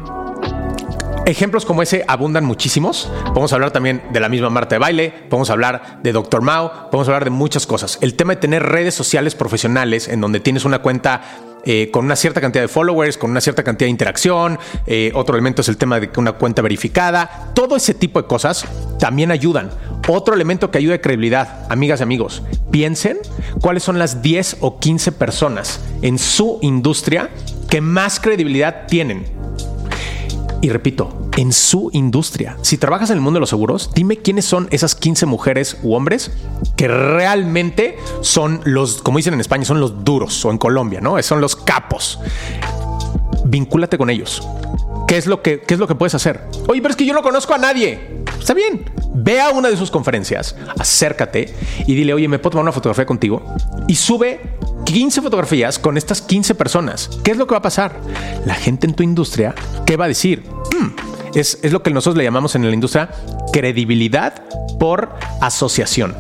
Ejemplos 1.27 1.65
como 1.65 1.83
ese 1.83 2.05
abundan 2.07 2.45
muchísimos. 2.45 3.11
Podemos 3.27 3.53
hablar 3.53 3.73
también 3.73 4.01
de 4.13 4.21
la 4.21 4.29
misma 4.29 4.49
Marta 4.49 4.77
de 4.77 4.79
Baile, 4.79 5.13
podemos 5.29 5.51
hablar 5.51 5.99
de 6.01 6.13
Dr. 6.13 6.41
Mao, 6.41 6.89
podemos 6.89 7.09
hablar 7.09 7.25
de 7.25 7.31
muchas 7.31 7.67
cosas. 7.67 7.99
El 8.01 8.15
tema 8.15 8.37
de 8.37 8.41
tener 8.41 8.63
redes 8.63 8.95
sociales 8.95 9.35
profesionales 9.35 10.07
en 10.07 10.21
donde 10.21 10.39
tienes 10.39 10.65
una 10.65 10.79
cuenta 10.79 11.23
eh, 11.65 11.91
con 11.91 12.05
una 12.05 12.15
cierta 12.15 12.41
cantidad 12.41 12.63
de 12.63 12.69
followers, 12.69 13.19
con 13.19 13.33
una 13.33 13.41
cierta 13.41 13.65
cantidad 13.65 13.87
de 13.87 13.91
interacción. 13.91 14.57
Eh, 14.87 15.11
otro 15.17 15.35
elemento 15.35 15.63
es 15.63 15.69
el 15.69 15.77
tema 15.77 15.99
de 15.99 16.09
una 16.17 16.31
cuenta 16.31 16.63
verificada. 16.63 17.51
Todo 17.55 17.75
ese 17.75 17.95
tipo 17.95 18.23
de 18.23 18.29
cosas 18.29 18.65
también 19.01 19.33
ayudan. 19.33 19.73
Otro 20.09 20.35
elemento 20.35 20.71
que 20.71 20.79
ayuda 20.79 20.93
de 20.93 21.01
credibilidad, 21.01 21.67
amigas 21.69 22.01
y 22.01 22.05
amigos, 22.05 22.43
piensen 22.71 23.19
cuáles 23.61 23.83
son 23.83 23.99
las 23.99 24.23
10 24.23 24.59
o 24.61 24.79
15 24.79 25.11
personas 25.13 25.81
en 26.03 26.19
su 26.19 26.59
industria 26.63 27.31
que 27.69 27.81
más 27.81 28.21
credibilidad 28.21 28.87
tienen. 28.87 29.25
Y 30.63 30.69
repito, 30.69 31.29
en 31.37 31.53
su 31.53 31.91
industria. 31.93 32.57
Si 32.63 32.79
trabajas 32.79 33.11
en 33.11 33.17
el 33.17 33.21
mundo 33.21 33.39
de 33.39 33.41
los 33.41 33.51
seguros, 33.51 33.91
dime 33.95 34.17
quiénes 34.19 34.45
son 34.45 34.69
esas 34.71 34.95
15 34.95 35.27
mujeres 35.27 35.77
u 35.83 35.95
hombres 35.95 36.31
que 36.77 36.89
realmente 36.89 37.99
son 38.21 38.61
los, 38.65 39.03
como 39.03 39.19
dicen 39.19 39.35
en 39.35 39.41
España, 39.41 39.65
son 39.65 39.81
los 39.81 40.05
duros 40.05 40.45
o 40.45 40.51
en 40.51 40.59
Colombia, 40.59 41.01
¿no? 41.01 41.21
Son 41.23 41.41
los 41.41 41.57
capos. 41.57 42.21
Vincúlate 43.45 43.99
con 43.99 44.09
ellos. 44.09 44.47
¿Qué 45.07 45.17
es 45.17 45.27
lo 45.27 45.43
que, 45.43 45.61
qué 45.61 45.75
es 45.75 45.81
lo 45.81 45.87
que 45.87 45.95
puedes 45.95 46.15
hacer? 46.15 46.43
Oye, 46.69 46.81
pero 46.81 46.91
es 46.91 46.97
que 46.97 47.07
yo 47.07 47.15
no 47.15 47.23
conozco 47.23 47.55
a 47.55 47.59
nadie. 47.59 48.16
Está 48.47 48.55
bien. 48.55 48.85
Ve 49.13 49.41
a 49.41 49.51
una 49.51 49.69
de 49.69 49.77
sus 49.77 49.91
conferencias, 49.91 50.55
acércate 50.79 51.53
y 51.85 51.97
dile, 51.97 52.15
oye, 52.15 52.29
¿me 52.29 52.39
puedo 52.39 52.53
tomar 52.53 52.63
una 52.63 52.71
fotografía 52.71 53.05
contigo? 53.05 53.43
Y 53.89 53.97
sube 53.97 54.39
15 54.85 55.21
fotografías 55.21 55.81
con 55.81 55.97
estas 55.97 56.23
15 56.23 56.55
personas. 56.55 57.11
¿Qué 57.25 57.33
es 57.33 57.39
lo 57.39 57.49
que 57.49 57.55
va 57.55 57.59
a 57.59 57.63
pasar? 57.63 57.99
La 58.45 58.55
gente 58.55 58.87
en 58.87 58.95
tu 58.95 59.03
industria, 59.03 59.53
¿qué 59.85 59.97
va 59.97 60.05
a 60.05 60.09
decir? 60.09 60.45
Hmm, 60.79 60.91
es, 61.35 61.59
lo 61.73 61.83
que 61.83 61.91
nosotros 61.91 62.17
le 62.19 62.23
llamamos 62.23 62.55
en 62.55 62.63
la 62.63 62.73
industria 62.73 63.11
credibilidad 63.53 64.45
por 64.79 65.09
asociación. 65.41 66.15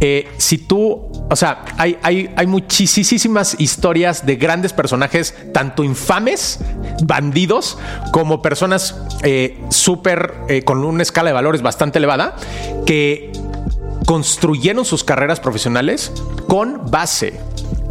Eh, 0.00 0.28
si 0.36 0.58
tú, 0.58 1.07
o 1.30 1.36
sea, 1.36 1.64
hay, 1.76 1.98
hay, 2.02 2.30
hay, 2.36 2.46
muchísimas 2.46 3.60
historias 3.60 4.24
de 4.24 4.36
grandes 4.36 4.72
personajes, 4.72 5.34
tanto 5.52 5.84
infames, 5.84 6.60
bandidos, 7.02 7.78
como 8.12 8.40
personas 8.40 8.96
eh, 9.22 9.62
súper, 9.68 10.34
eh, 10.48 10.62
con 10.62 10.82
una 10.84 11.02
escala 11.02 11.28
de 11.28 11.34
valores 11.34 11.60
bastante 11.60 11.98
elevada, 11.98 12.36
que 12.86 13.30
construyeron 14.06 14.86
sus 14.86 15.04
carreras 15.04 15.38
profesionales 15.38 16.12
con 16.46 16.90
base 16.90 17.38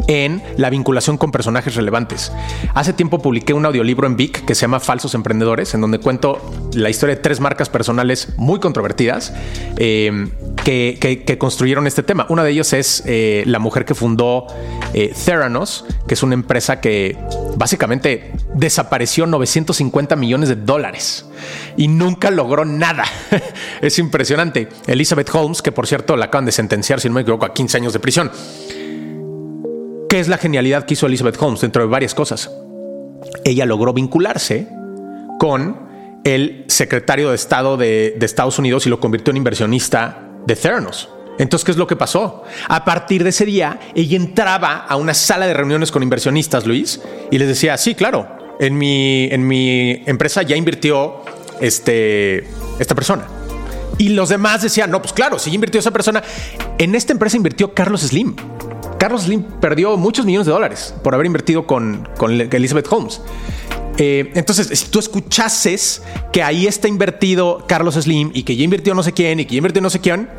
en 0.07 0.41
la 0.57 0.69
vinculación 0.69 1.17
con 1.17 1.31
personajes 1.31 1.75
relevantes. 1.75 2.31
Hace 2.73 2.93
tiempo 2.93 3.19
publiqué 3.19 3.53
un 3.53 3.65
audiolibro 3.65 4.07
en 4.07 4.15
Vic 4.15 4.45
que 4.45 4.55
se 4.55 4.61
llama 4.61 4.79
Falsos 4.79 5.13
Emprendedores, 5.13 5.73
en 5.73 5.81
donde 5.81 5.99
cuento 5.99 6.39
la 6.73 6.89
historia 6.89 7.15
de 7.15 7.21
tres 7.21 7.39
marcas 7.39 7.69
personales 7.69 8.29
muy 8.37 8.59
controvertidas 8.59 9.33
eh, 9.77 10.29
que, 10.63 11.37
construyeron 11.37 11.87
este 11.87 12.03
tema. 12.03 12.25
Una 12.29 12.43
de 12.43 12.51
ellos 12.51 12.73
es 12.73 13.03
eh, 13.05 13.43
la 13.45 13.59
mujer 13.59 13.85
que 13.85 13.95
fundó 13.95 14.47
eh, 14.93 15.13
Theranos, 15.25 15.85
que 16.07 16.13
es 16.13 16.23
una 16.23 16.33
empresa 16.33 16.81
que 16.81 17.17
básicamente 17.55 18.31
desapareció 18.53 19.25
950 19.27 20.15
millones 20.15 20.49
de 20.49 20.55
dólares 20.55 21.25
y 21.75 21.87
nunca 21.87 22.31
logró 22.31 22.65
nada. 22.65 23.05
es 23.81 23.99
impresionante. 23.99 24.67
Elizabeth 24.87 25.29
Holmes, 25.33 25.61
que 25.61 25.71
por 25.71 25.87
cierto 25.87 26.15
la 26.15 26.25
acaban 26.25 26.45
de 26.45 26.51
sentenciar, 26.51 26.99
si 26.99 27.07
no 27.07 27.15
me 27.15 27.21
equivoco, 27.21 27.45
a 27.45 27.53
15 27.53 27.77
años 27.77 27.93
de 27.93 27.99
prisión. 27.99 28.31
¿Qué 30.09 30.21
es 30.21 30.29
la 30.29 30.37
genialidad 30.37 30.85
que 30.85 30.93
hizo 30.93 31.05
Elizabeth 31.05 31.35
Holmes 31.41 31.61
dentro 31.61 31.81
de 31.81 31.89
varias 31.89 32.13
cosas? 32.13 32.49
Ella 33.43 33.65
logró 33.65 33.93
vincularse 33.93 34.67
con 35.37 35.87
el 36.23 36.63
secretario 36.67 37.29
de 37.29 37.35
Estado 37.35 37.75
de, 37.75 38.17
Estados 38.21 38.57
Unidos 38.57 38.85
y 38.85 38.89
lo 38.89 38.99
convirtió 38.99 39.31
en 39.31 39.37
inversionista 39.37 40.29
de 40.45 40.55
Theranos. 40.55 41.09
Entonces, 41.39 41.65
¿qué 41.65 41.71
es 41.71 41.77
lo 41.77 41.87
que 41.87 41.95
pasó? 41.95 42.43
A 42.69 42.85
partir 42.85 43.23
de 43.23 43.29
ese 43.29 43.45
día, 43.45 43.79
ella 43.95 44.15
entraba 44.15 44.77
a 44.77 44.95
una 44.95 45.13
sala 45.13 45.45
de 45.45 45.53
reuniones 45.53 45.91
con 45.91 46.01
inversionistas, 46.03 46.65
Luis, 46.65 47.01
y 47.29 47.37
les 47.37 47.47
decía, 47.47 47.77
sí, 47.77 47.93
claro, 47.93 48.27
en 48.59 48.77
mi, 48.77 49.25
en 49.31 49.45
mi 49.45 50.03
empresa 50.05 50.41
ya 50.41 50.55
invirtió 50.55 51.21
este, 51.59 52.47
esta 52.79 52.95
persona. 52.95 53.27
Y 53.97 54.09
los 54.09 54.29
demás 54.29 54.61
decían, 54.61 54.89
no, 54.89 55.01
pues 55.01 55.13
claro, 55.13 55.37
si 55.37 55.53
invirtió 55.53 55.79
esa 55.79 55.91
persona, 55.91 56.23
en 56.77 56.95
esta 56.95 57.13
empresa 57.13 57.37
invirtió 57.37 57.73
Carlos 57.73 58.01
Slim. 58.01 58.35
Carlos 58.97 59.23
Slim 59.23 59.43
perdió 59.43 59.95
muchos 59.97 60.25
millones 60.25 60.47
de 60.47 60.53
dólares 60.53 60.93
por 61.03 61.13
haber 61.13 61.27
invertido 61.27 61.65
con, 61.67 62.07
Elizabeth 62.51 62.87
Holmes. 62.91 63.21
Eh, 63.97 64.31
entonces, 64.35 64.67
si 64.67 64.89
tú 64.89 64.99
escuchases 64.99 66.03
que 66.31 66.43
ahí 66.43 66.67
está 66.67 66.87
invertido 66.87 67.65
Carlos 67.67 67.95
Slim 67.95 68.31
y 68.33 68.43
que 68.43 68.55
ya 68.55 68.63
invirtió 68.63 68.93
no 68.93 69.01
sé 69.01 69.11
quién 69.11 69.39
y 69.39 69.45
que 69.45 69.55
ya 69.55 69.57
invirtió 69.57 69.81
no 69.81 69.89
sé 69.89 69.99
quién, 69.99 70.29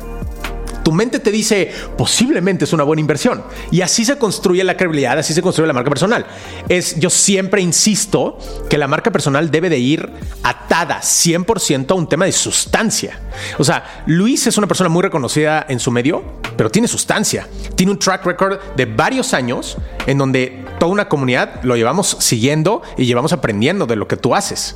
tu 0.83 0.91
mente 0.91 1.19
te 1.19 1.31
dice 1.31 1.71
posiblemente 1.97 2.65
es 2.65 2.73
una 2.73 2.83
buena 2.83 3.01
inversión. 3.01 3.43
Y 3.71 3.81
así 3.81 4.05
se 4.05 4.17
construye 4.17 4.63
la 4.63 4.77
credibilidad, 4.77 5.17
así 5.17 5.33
se 5.33 5.41
construye 5.41 5.67
la 5.67 5.73
marca 5.73 5.89
personal. 5.89 6.25
Es, 6.67 6.99
yo 6.99 7.09
siempre 7.09 7.61
insisto 7.61 8.37
que 8.69 8.77
la 8.77 8.87
marca 8.87 9.11
personal 9.11 9.51
debe 9.51 9.69
de 9.69 9.79
ir 9.79 10.09
atada 10.43 11.01
100% 11.01 11.91
a 11.91 11.93
un 11.93 12.07
tema 12.07 12.25
de 12.25 12.31
sustancia. 12.31 13.19
O 13.57 13.63
sea, 13.63 14.03
Luis 14.05 14.47
es 14.47 14.57
una 14.57 14.67
persona 14.67 14.89
muy 14.89 15.01
reconocida 15.01 15.65
en 15.67 15.79
su 15.79 15.91
medio, 15.91 16.23
pero 16.57 16.69
tiene 16.69 16.87
sustancia. 16.87 17.47
Tiene 17.75 17.91
un 17.91 17.99
track 17.99 18.25
record 18.25 18.59
de 18.75 18.85
varios 18.85 19.33
años 19.33 19.77
en 20.07 20.17
donde 20.17 20.65
toda 20.79 20.91
una 20.91 21.07
comunidad 21.07 21.63
lo 21.63 21.75
llevamos 21.75 22.17
siguiendo 22.19 22.81
y 22.97 23.05
llevamos 23.05 23.33
aprendiendo 23.33 23.85
de 23.85 23.95
lo 23.95 24.07
que 24.07 24.17
tú 24.17 24.35
haces. 24.35 24.75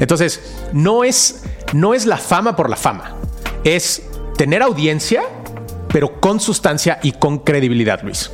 Entonces, 0.00 0.40
no 0.72 1.04
es, 1.04 1.44
no 1.72 1.94
es 1.94 2.06
la 2.06 2.16
fama 2.16 2.56
por 2.56 2.70
la 2.70 2.76
fama. 2.76 3.16
Es 3.64 4.02
tener 4.36 4.62
audiencia, 4.62 5.22
pero 5.88 6.20
con 6.20 6.40
sustancia 6.40 6.98
y 7.02 7.12
con 7.12 7.38
credibilidad, 7.38 8.02
Luis. 8.02 8.30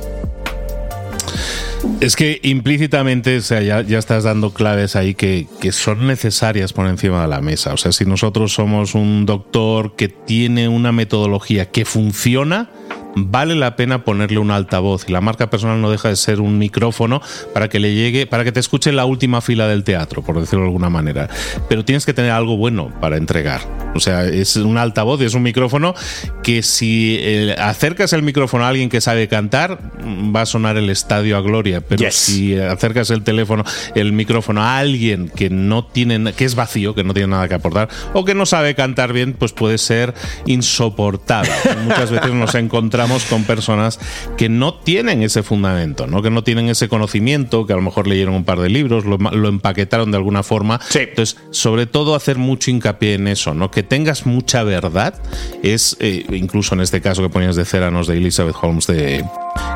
Es 1.99 2.15
que 2.15 2.39
implícitamente, 2.43 3.37
o 3.37 3.41
sea, 3.41 3.61
ya, 3.61 3.97
estás 3.97 4.23
dando 4.23 4.53
claves 4.53 4.95
ahí 4.95 5.15
que, 5.15 5.47
que, 5.59 5.71
son 5.71 6.07
necesarias 6.07 6.73
por 6.73 6.87
encima 6.87 7.21
de 7.21 7.27
la 7.27 7.41
mesa. 7.41 7.73
O 7.73 7.77
sea, 7.77 7.91
si 7.91 8.05
nosotros 8.05 8.53
somos 8.53 8.95
un 8.95 9.25
doctor 9.25 9.95
que 9.95 10.07
tiene 10.09 10.67
una 10.67 10.91
metodología 10.91 11.71
que 11.71 11.85
funciona, 11.85 12.69
vale 13.15 13.55
la 13.55 13.75
pena 13.75 14.03
ponerle 14.03 14.39
un 14.39 14.51
altavoz. 14.51 15.05
Y 15.07 15.11
la 15.11 15.21
marca 15.21 15.49
personal 15.49 15.81
no 15.81 15.91
deja 15.91 16.09
de 16.09 16.15
ser 16.15 16.41
un 16.41 16.57
micrófono 16.57 17.21
para 17.53 17.69
que 17.69 17.79
le 17.79 17.93
llegue, 17.93 18.25
para 18.25 18.43
que 18.43 18.51
te 18.51 18.59
escuche 18.59 18.89
en 18.89 18.95
la 18.95 19.05
última 19.05 19.41
fila 19.41 19.67
del 19.67 19.83
teatro, 19.83 20.21
por 20.21 20.39
decirlo 20.39 20.61
de 20.61 20.67
alguna 20.67 20.89
manera. 20.89 21.29
Pero 21.69 21.85
tienes 21.85 22.05
que 22.05 22.13
tener 22.13 22.31
algo 22.31 22.57
bueno 22.57 22.91
para 22.99 23.17
entregar. 23.17 23.61
O 23.95 23.99
sea, 23.99 24.25
es 24.25 24.55
un 24.55 24.77
altavoz 24.77 25.21
y 25.21 25.25
es 25.25 25.33
un 25.33 25.43
micrófono 25.43 25.93
que 26.41 26.63
si 26.63 27.17
eh, 27.19 27.55
acercas 27.59 28.13
el 28.13 28.23
micrófono 28.23 28.65
a 28.65 28.69
alguien 28.69 28.89
que 28.89 29.01
sabe 29.01 29.27
cantar, 29.27 29.79
va 30.35 30.41
a 30.41 30.45
sonar 30.45 30.77
el 30.77 30.89
estadio 30.89 31.37
a 31.37 31.41
gloria. 31.41 31.81
Pero 31.81 32.09
si 32.11 32.57
acercas 32.57 33.11
el 33.11 33.23
teléfono, 33.23 33.63
el 33.95 34.13
micrófono 34.13 34.63
a 34.63 34.77
alguien 34.77 35.29
que 35.29 35.49
no 35.49 35.85
tiene, 35.85 36.33
que 36.33 36.45
es 36.45 36.55
vacío, 36.55 36.95
que 36.95 37.03
no 37.03 37.13
tiene 37.13 37.27
nada 37.27 37.47
que 37.47 37.55
aportar, 37.55 37.89
o 38.13 38.25
que 38.25 38.33
no 38.33 38.45
sabe 38.45 38.75
cantar 38.75 39.13
bien, 39.13 39.33
pues 39.33 39.51
puede 39.51 39.77
ser 39.77 40.13
insoportable. 40.45 41.51
Muchas 41.83 42.09
veces 42.09 42.33
nos 42.33 42.55
encontramos 42.55 43.02
con 43.29 43.43
personas 43.43 43.99
que 44.37 44.49
no 44.49 44.73
tienen 44.73 45.23
ese 45.23 45.43
fundamento, 45.43 46.07
¿no? 46.07 46.21
que 46.21 46.29
no 46.29 46.43
tienen 46.43 46.69
ese 46.69 46.87
conocimiento, 46.87 47.65
que 47.65 47.73
a 47.73 47.75
lo 47.75 47.81
mejor 47.81 48.07
leyeron 48.07 48.33
un 48.33 48.45
par 48.45 48.59
de 48.59 48.69
libros, 48.69 49.05
lo, 49.05 49.17
empaquetaron 49.47 50.11
de 50.11 50.17
alguna 50.17 50.43
forma. 50.43 50.79
Entonces, 50.93 51.37
sobre 51.51 51.85
todo 51.85 52.15
hacer 52.15 52.37
mucho 52.37 52.71
hincapié 52.71 53.15
en 53.15 53.27
eso, 53.27 53.53
¿no? 53.53 53.71
que 53.71 53.83
tengas 53.83 54.25
mucha 54.25 54.63
verdad, 54.63 55.15
es 55.63 55.97
eh, 55.99 56.25
incluso 56.31 56.75
en 56.75 56.81
este 56.81 57.01
caso 57.01 57.21
que 57.21 57.29
ponías 57.29 57.55
de 57.55 57.65
Céranos 57.65 58.07
de 58.07 58.17
Elizabeth 58.17 58.55
Holmes 58.61 58.87
de 58.87 59.23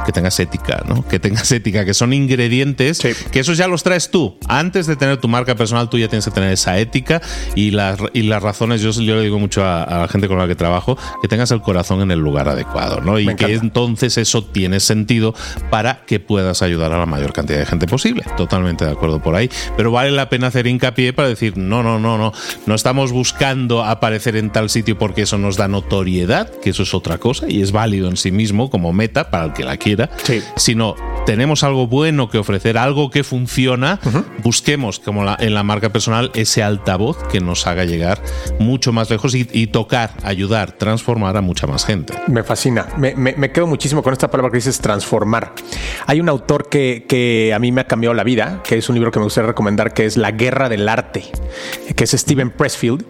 que 0.05 0.11
tengas 0.11 0.39
ética, 0.39 0.83
¿no? 0.87 1.07
Que 1.07 1.19
tengas 1.19 1.51
ética, 1.51 1.85
que 1.85 1.93
son 1.93 2.13
ingredientes, 2.13 2.99
que 2.99 3.39
esos 3.39 3.57
ya 3.57 3.67
los 3.67 3.83
traes 3.83 4.09
tú. 4.09 4.37
Antes 4.47 4.87
de 4.87 4.95
tener 4.95 5.17
tu 5.17 5.27
marca 5.27 5.55
personal, 5.55 5.89
tú 5.89 5.97
ya 5.97 6.07
tienes 6.07 6.25
que 6.25 6.31
tener 6.31 6.51
esa 6.51 6.77
ética 6.77 7.21
y 7.55 7.71
las, 7.71 7.99
y 8.13 8.23
las 8.23 8.41
razones, 8.41 8.81
yo, 8.81 8.91
yo 8.91 9.15
le 9.15 9.21
digo 9.21 9.37
mucho 9.39 9.65
a, 9.65 9.85
la 9.85 10.07
gente 10.07 10.27
con 10.27 10.37
la 10.37 10.47
que 10.47 10.55
trabajo, 10.55 10.97
que 11.21 11.27
tengas 11.27 11.51
el 11.51 11.61
corazón 11.61 12.01
en 12.01 12.11
el 12.11 12.19
lugar 12.19 12.47
adecuado, 12.47 13.01
¿no? 13.01 13.16
Y 13.19 13.35
que 13.35 13.53
entonces 13.53 14.17
eso 14.17 14.43
tiene 14.43 14.79
sentido 14.79 15.33
para 15.69 16.05
que 16.05 16.19
puedas 16.19 16.61
ayudar 16.61 16.91
a 16.91 16.97
la 16.97 17.05
mayor 17.05 17.33
cantidad 17.33 17.59
de 17.59 17.65
gente 17.65 17.87
posible. 17.87 18.23
Totalmente 18.37 18.85
de 18.85 18.91
acuerdo 18.91 19.21
por 19.21 19.35
ahí. 19.35 19.49
Pero 19.75 19.91
vale 19.91 20.11
la 20.11 20.29
pena 20.29 20.47
hacer 20.47 20.67
hincapié 20.67 21.13
para 21.13 21.27
decir, 21.27 21.57
no, 21.57 21.83
no, 21.83 21.99
no, 21.99 22.17
no, 22.17 22.33
no 22.65 22.75
estamos 22.75 23.11
buscando 23.11 23.83
aparecer 23.83 24.35
en 24.35 24.49
tal 24.49 24.69
sitio 24.69 24.97
porque 24.97 25.23
eso 25.23 25.37
nos 25.37 25.57
da 25.57 25.67
notoriedad, 25.67 26.49
que 26.61 26.71
eso 26.71 26.83
es 26.83 26.93
otra 26.93 27.17
cosa 27.17 27.45
y 27.47 27.61
es 27.61 27.71
válido 27.71 28.09
en 28.09 28.17
sí 28.17 28.31
mismo 28.31 28.69
como 28.69 28.93
meta 28.93 29.29
para 29.29 29.45
el 29.45 29.53
que 29.53 29.63
la 29.63 29.77
quiera, 29.77 30.09
sino 30.55 30.95
tenemos 31.25 31.63
algo 31.63 31.87
bueno 31.87 32.29
que 32.29 32.37
ofrecer, 32.37 32.77
algo 32.77 33.09
que 33.09 33.23
funciona, 33.23 33.99
busquemos 34.43 34.99
como 34.99 35.25
en 35.39 35.53
la 35.53 35.63
marca 35.63 35.89
personal 35.89 36.31
ese 36.33 36.63
altavoz 36.63 37.17
que 37.29 37.39
nos 37.39 37.67
haga 37.67 37.85
llegar 37.85 38.21
mucho 38.59 38.93
más 38.93 39.09
lejos 39.09 39.35
y, 39.35 39.67
tocar, 39.67 40.11
ayudar, 40.23 40.71
transformar 40.73 41.37
a 41.37 41.41
mucha 41.41 41.67
más 41.67 41.85
gente. 41.85 42.13
Me 42.27 42.43
fascina, 42.43 42.87
me, 42.97 43.06
quedo 43.53 43.67
muchísimo 43.67 44.03
con 44.03 44.13
esta 44.13 44.29
palabra 44.29 44.51
que 44.51 44.57
dices 44.57 44.79
transformar. 44.79 45.53
Hay 46.05 46.19
un 46.19 46.29
autor 46.29 46.69
que, 46.69 47.05
que 47.07 47.53
a 47.53 47.59
mí 47.59 47.71
me 47.71 47.81
ha 47.81 47.87
cambiado 47.87 48.13
la 48.13 48.23
vida, 48.23 48.61
que 48.63 48.77
es 48.77 48.89
un 48.89 48.95
libro 48.95 49.11
que 49.11 49.19
me 49.19 49.25
gustaría 49.25 49.47
recomendar, 49.47 49.93
que 49.93 50.05
es 50.05 50.17
La 50.17 50.31
Guerra 50.31 50.69
del 50.69 50.87
Arte, 50.87 51.23
que 51.95 52.03
es 52.03 52.11
Steven 52.11 52.51
Pressfield. 52.51 53.05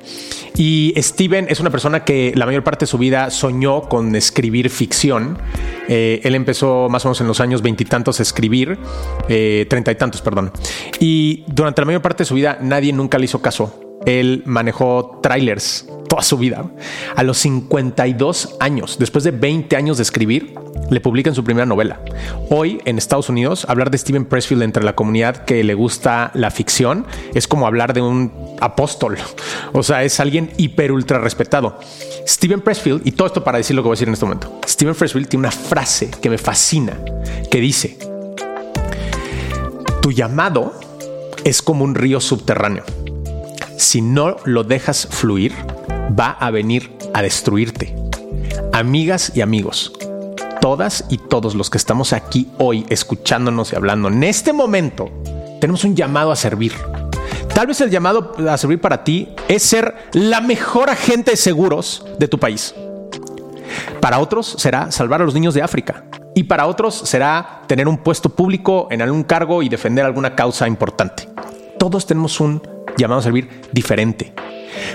Y 0.55 0.93
Steven 0.97 1.47
es 1.49 1.59
una 1.59 1.69
persona 1.69 2.03
que 2.03 2.33
la 2.35 2.45
mayor 2.45 2.63
parte 2.63 2.85
de 2.85 2.87
su 2.87 2.97
vida 2.97 3.29
soñó 3.29 3.83
con 3.83 4.15
escribir 4.15 4.69
ficción. 4.69 5.37
Eh, 5.87 6.21
él 6.23 6.35
empezó 6.35 6.89
más 6.89 7.05
o 7.05 7.09
menos 7.09 7.21
en 7.21 7.27
los 7.27 7.39
años 7.39 7.61
veintitantos 7.61 8.19
a 8.19 8.23
escribir, 8.23 8.77
eh, 9.29 9.65
treinta 9.69 9.91
y 9.91 9.95
tantos, 9.95 10.21
perdón. 10.21 10.51
Y 10.99 11.43
durante 11.47 11.81
la 11.81 11.85
mayor 11.85 12.01
parte 12.01 12.23
de 12.23 12.25
su 12.25 12.35
vida 12.35 12.57
nadie 12.61 12.91
nunca 12.91 13.17
le 13.17 13.25
hizo 13.25 13.41
caso 13.41 13.86
él 14.07 14.41
manejó 14.45 15.19
trailers 15.21 15.85
toda 16.07 16.23
su 16.23 16.37
vida. 16.37 16.65
A 17.15 17.23
los 17.23 17.37
52 17.39 18.55
años, 18.61 18.97
después 18.97 19.25
de 19.25 19.31
20 19.31 19.75
años 19.75 19.97
de 19.97 20.03
escribir, 20.03 20.55
le 20.89 21.01
publican 21.01 21.35
su 21.35 21.43
primera 21.43 21.65
novela. 21.65 21.99
Hoy 22.49 22.81
en 22.85 22.97
Estados 22.97 23.27
Unidos, 23.27 23.65
hablar 23.67 23.91
de 23.91 23.97
Steven 23.97 24.23
Pressfield 24.23 24.63
entre 24.63 24.85
la 24.85 24.95
comunidad 24.95 25.43
que 25.43 25.61
le 25.65 25.73
gusta 25.73 26.31
la 26.33 26.49
ficción 26.49 27.05
es 27.33 27.47
como 27.49 27.67
hablar 27.67 27.93
de 27.93 28.01
un 28.01 28.31
apóstol. 28.61 29.17
O 29.73 29.83
sea, 29.83 30.03
es 30.05 30.21
alguien 30.21 30.51
hiper 30.55 30.93
ultra 30.93 31.19
respetado. 31.19 31.77
Steven 32.25 32.61
Pressfield, 32.61 33.05
y 33.05 33.11
todo 33.11 33.27
esto 33.27 33.43
para 33.43 33.57
decir 33.57 33.75
lo 33.75 33.83
que 33.83 33.87
voy 33.87 33.95
a 33.95 33.97
decir 33.97 34.07
en 34.07 34.13
este 34.13 34.25
momento, 34.25 34.61
Steven 34.65 34.95
Pressfield 34.95 35.27
tiene 35.27 35.41
una 35.41 35.51
frase 35.51 36.09
que 36.21 36.29
me 36.29 36.37
fascina, 36.37 36.97
que 37.51 37.59
dice, 37.59 37.97
tu 40.01 40.13
llamado 40.13 40.73
es 41.43 41.61
como 41.61 41.83
un 41.83 41.95
río 41.95 42.21
subterráneo 42.21 42.85
si 43.77 44.01
no 44.01 44.37
lo 44.43 44.63
dejas 44.63 45.07
fluir, 45.09 45.53
va 46.19 46.31
a 46.31 46.51
venir 46.51 46.91
a 47.13 47.21
destruirte. 47.21 47.95
Amigas 48.73 49.31
y 49.35 49.41
amigos, 49.41 49.93
todas 50.59 51.05
y 51.09 51.19
todos 51.19 51.55
los 51.55 51.69
que 51.69 51.77
estamos 51.77 52.11
aquí 52.11 52.49
hoy 52.57 52.85
escuchándonos 52.89 53.71
y 53.71 53.75
hablando 53.75 54.07
en 54.09 54.23
este 54.23 54.51
momento, 54.51 55.09
tenemos 55.61 55.83
un 55.83 55.95
llamado 55.95 56.31
a 56.31 56.35
servir. 56.35 56.73
Tal 57.53 57.67
vez 57.67 57.79
el 57.81 57.89
llamado 57.89 58.35
a 58.49 58.57
servir 58.57 58.81
para 58.81 59.03
ti 59.03 59.29
es 59.47 59.63
ser 59.63 59.95
la 60.11 60.41
mejor 60.41 60.89
agente 60.89 61.31
de 61.31 61.37
seguros 61.37 62.05
de 62.19 62.27
tu 62.27 62.39
país. 62.39 62.73
Para 64.01 64.19
otros 64.19 64.55
será 64.57 64.91
salvar 64.91 65.21
a 65.21 65.25
los 65.25 65.33
niños 65.33 65.53
de 65.53 65.61
África. 65.61 66.03
Y 66.35 66.43
para 66.43 66.67
otros 66.67 66.95
será 66.95 67.61
tener 67.67 67.87
un 67.87 67.97
puesto 67.97 68.29
público 68.29 68.87
en 68.91 69.01
algún 69.01 69.23
cargo 69.23 69.63
y 69.63 69.69
defender 69.69 70.05
alguna 70.05 70.35
causa 70.35 70.67
importante. 70.67 71.27
Todos 71.79 72.05
tenemos 72.05 72.39
un 72.39 72.61
llamado 72.97 73.19
a 73.19 73.23
servir 73.23 73.49
diferente. 73.71 74.33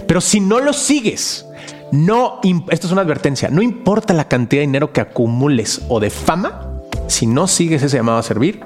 Pero 0.07 0.21
si 0.21 0.41
no 0.41 0.61
lo 0.61 0.73
sigues, 0.73 1.47
no, 1.93 2.41
esto 2.71 2.87
es 2.87 2.93
una 2.93 3.03
advertencia, 3.03 3.49
no 3.51 3.63
importa 3.63 4.15
la 4.15 4.29
cantidad 4.29 4.61
de 4.61 4.67
dinero 4.67 4.93
que 4.93 5.01
acumules 5.01 5.83
o 5.89 6.01
de 6.01 6.11
fama, 6.11 6.73
si 7.09 7.27
no 7.27 7.47
sigues 7.47 7.83
ese 7.83 7.97
llamado 7.97 8.19
a 8.19 8.23
servir, 8.23 8.61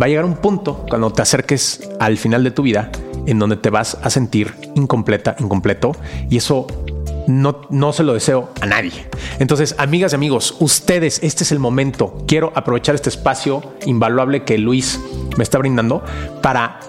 va 0.00 0.06
a 0.06 0.08
llegar 0.08 0.24
un 0.24 0.36
punto 0.36 0.84
cuando 0.88 1.10
te 1.12 1.22
acerques 1.22 1.88
al 1.98 2.18
final 2.18 2.44
de 2.44 2.50
tu 2.50 2.62
vida 2.62 2.90
en 3.26 3.38
donde 3.38 3.56
te 3.56 3.70
vas 3.70 3.98
a 4.02 4.10
sentir 4.10 4.54
incompleta, 4.74 5.36
incompleto, 5.38 5.94
y 6.30 6.38
eso 6.38 6.66
no, 7.26 7.60
no 7.68 7.92
se 7.92 8.02
lo 8.02 8.14
deseo 8.14 8.50
a 8.60 8.66
nadie. 8.66 9.06
Entonces, 9.38 9.74
amigas 9.78 10.12
y 10.12 10.16
amigos, 10.16 10.56
ustedes, 10.60 11.20
este 11.22 11.44
es 11.44 11.52
el 11.52 11.58
momento. 11.58 12.24
Quiero 12.26 12.52
aprovechar 12.54 12.94
este 12.94 13.10
espacio 13.10 13.62
invaluable 13.84 14.44
que 14.44 14.56
Luis 14.56 14.98
me 15.36 15.44
está 15.44 15.58
brindando 15.58 16.02
para 16.42 16.80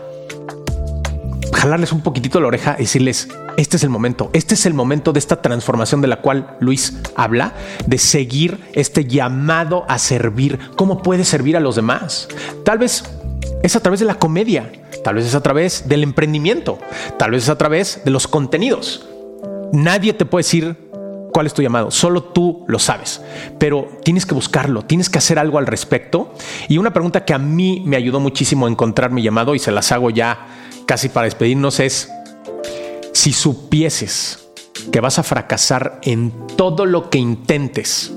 jalarles 1.60 1.92
un 1.92 2.02
poquitito 2.02 2.40
la 2.40 2.48
oreja 2.48 2.76
y 2.80 2.84
decirles, 2.84 3.28
este 3.58 3.76
es 3.76 3.84
el 3.84 3.90
momento, 3.90 4.30
este 4.32 4.54
es 4.54 4.66
el 4.66 4.74
momento 4.74 5.12
de 5.12 5.20
esta 5.20 5.42
transformación 5.42 6.00
de 6.00 6.08
la 6.08 6.22
cual 6.22 6.56
Luis 6.62 6.98
habla, 7.16 7.54
de 7.86 7.98
seguir 7.98 8.60
este 8.74 9.04
llamado 9.04 9.84
a 9.90 10.00
servir. 10.00 10.58
¿Cómo 10.78 11.02
puedes 11.02 11.28
servir 11.28 11.58
a 11.58 11.60
los 11.60 11.76
demás? 11.76 12.30
Tal 12.64 12.78
vez 12.78 13.04
es 13.62 13.76
a 13.76 13.82
través 13.82 14.00
de 14.00 14.06
la 14.06 14.16
comedia, 14.16 14.72
tal 15.04 15.16
vez 15.16 15.26
es 15.26 15.36
a 15.36 15.42
través 15.42 15.90
del 15.90 16.04
emprendimiento, 16.04 16.80
tal 17.18 17.32
vez 17.32 17.44
es 17.44 17.50
a 17.50 17.58
través 17.58 18.04
de 18.06 18.12
los 18.12 18.30
contenidos. 18.30 19.06
Nadie 19.74 20.14
te 20.14 20.26
puede 20.26 20.44
decir 20.44 20.78
cuál 21.34 21.46
es 21.46 21.54
tu 21.54 21.62
llamado, 21.62 21.92
solo 21.92 22.24
tú 22.24 22.64
lo 22.70 22.80
sabes, 22.80 23.22
pero 23.60 23.90
tienes 24.06 24.26
que 24.26 24.34
buscarlo, 24.34 24.84
tienes 24.84 25.10
que 25.10 25.18
hacer 25.18 25.38
algo 25.38 25.58
al 25.58 25.68
respecto. 25.68 26.34
Y 26.70 26.78
una 26.78 26.94
pregunta 26.94 27.26
que 27.26 27.34
a 27.34 27.38
mí 27.38 27.84
me 27.86 27.98
ayudó 27.98 28.22
muchísimo 28.22 28.66
a 28.66 28.70
encontrar 28.70 29.12
mi 29.12 29.22
llamado 29.22 29.56
y 29.56 29.60
se 29.60 29.74
las 29.74 29.92
hago 29.92 30.10
ya 30.10 30.48
casi 30.90 31.08
para 31.08 31.26
despedirnos 31.26 31.80
es, 31.80 32.10
si 33.14 33.32
supieses 33.32 34.50
que 34.92 35.00
vas 35.00 35.20
a 35.20 35.24
fracasar 35.24 36.00
en 36.02 36.34
todo 36.58 36.88
lo 36.88 37.12
que 37.12 37.20
intentes, 37.20 38.12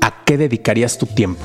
¿a 0.00 0.24
qué 0.24 0.36
dedicarías 0.36 0.98
tu 0.98 1.06
tiempo? 1.06 1.44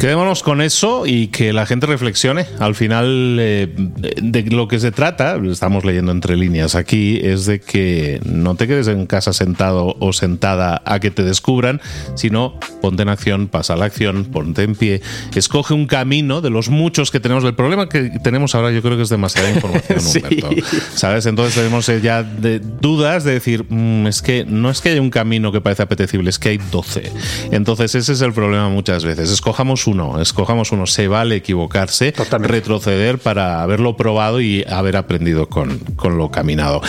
Quedémonos 0.00 0.42
con 0.42 0.60
eso 0.60 1.06
y 1.06 1.28
que 1.28 1.54
la 1.54 1.64
gente 1.64 1.86
reflexione. 1.86 2.46
Al 2.58 2.74
final, 2.74 3.38
eh, 3.40 3.72
de 3.76 4.42
lo 4.42 4.68
que 4.68 4.78
se 4.78 4.92
trata, 4.92 5.40
estamos 5.50 5.86
leyendo 5.86 6.12
entre 6.12 6.36
líneas 6.36 6.74
aquí, 6.74 7.18
es 7.22 7.46
de 7.46 7.60
que 7.60 8.20
no 8.22 8.56
te 8.56 8.68
quedes 8.68 8.88
en 8.88 9.06
casa 9.06 9.32
sentado 9.32 9.96
o 9.98 10.12
sentada 10.12 10.82
a 10.84 11.00
que 11.00 11.10
te 11.10 11.22
descubran, 11.22 11.80
sino 12.14 12.60
ponte 12.82 13.04
en 13.04 13.08
acción, 13.08 13.48
pasa 13.48 13.72
a 13.72 13.76
la 13.76 13.86
acción, 13.86 14.26
ponte 14.26 14.64
en 14.64 14.74
pie, 14.74 15.00
escoge 15.34 15.72
un 15.72 15.86
camino 15.86 16.42
de 16.42 16.50
los 16.50 16.68
muchos 16.68 17.10
que 17.10 17.18
tenemos. 17.18 17.42
El 17.44 17.54
problema 17.54 17.88
que 17.88 18.10
tenemos 18.22 18.54
ahora, 18.54 18.72
yo 18.72 18.82
creo 18.82 18.98
que 18.98 19.02
es 19.02 19.08
demasiada 19.08 19.50
información, 19.50 19.98
Humberto. 20.06 20.50
¿Sabes? 20.94 21.24
Entonces 21.24 21.54
tenemos 21.54 21.88
eh, 21.88 22.02
ya 22.02 22.22
dudas 22.22 23.24
de 23.24 23.32
decir, 23.32 23.64
mm, 23.66 24.08
es 24.08 24.20
que 24.20 24.44
no 24.44 24.68
es 24.68 24.82
que 24.82 24.90
haya 24.90 25.00
un 25.00 25.10
camino 25.10 25.52
que 25.52 25.62
parece 25.62 25.84
apetecible, 25.84 26.28
es 26.28 26.38
que 26.38 26.50
hay 26.50 26.58
12. 26.70 27.10
Entonces, 27.50 27.94
ese 27.94 28.12
es 28.12 28.20
el 28.20 28.34
problema 28.34 28.68
muchas 28.68 29.02
veces. 29.02 29.30
Escojamos 29.30 29.85
uno, 29.86 30.20
escojamos 30.20 30.72
uno, 30.72 30.86
se 30.86 31.08
vale 31.08 31.36
equivocarse, 31.36 32.12
retroceder 32.40 33.18
para 33.18 33.62
haberlo 33.62 33.96
probado 33.96 34.40
y 34.40 34.64
haber 34.68 34.96
aprendido 34.96 35.48
con, 35.48 35.78
con 35.96 36.18
lo 36.18 36.30
caminado. 36.30 36.80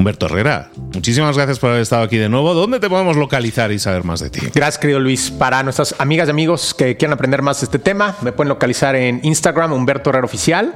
Humberto 0.00 0.26
Herrera, 0.26 0.70
muchísimas 0.94 1.36
gracias 1.36 1.58
por 1.58 1.68
haber 1.68 1.82
estado 1.82 2.02
aquí 2.02 2.16
de 2.16 2.30
nuevo. 2.30 2.54
¿Dónde 2.54 2.80
te 2.80 2.88
podemos 2.88 3.16
localizar 3.16 3.70
y 3.70 3.78
saber 3.78 4.02
más 4.02 4.20
de 4.20 4.30
ti? 4.30 4.40
Gracias, 4.54 4.78
querido 4.78 4.98
Luis. 4.98 5.30
Para 5.30 5.62
nuestras 5.62 5.94
amigas 5.98 6.28
y 6.28 6.30
amigos 6.30 6.72
que 6.72 6.96
quieran 6.96 7.12
aprender 7.12 7.42
más 7.42 7.60
de 7.60 7.66
este 7.66 7.78
tema, 7.78 8.16
me 8.22 8.32
pueden 8.32 8.48
localizar 8.48 8.96
en 8.96 9.20
Instagram, 9.22 9.74
Humberto 9.74 10.08
Herrera 10.08 10.24
Oficial. 10.24 10.72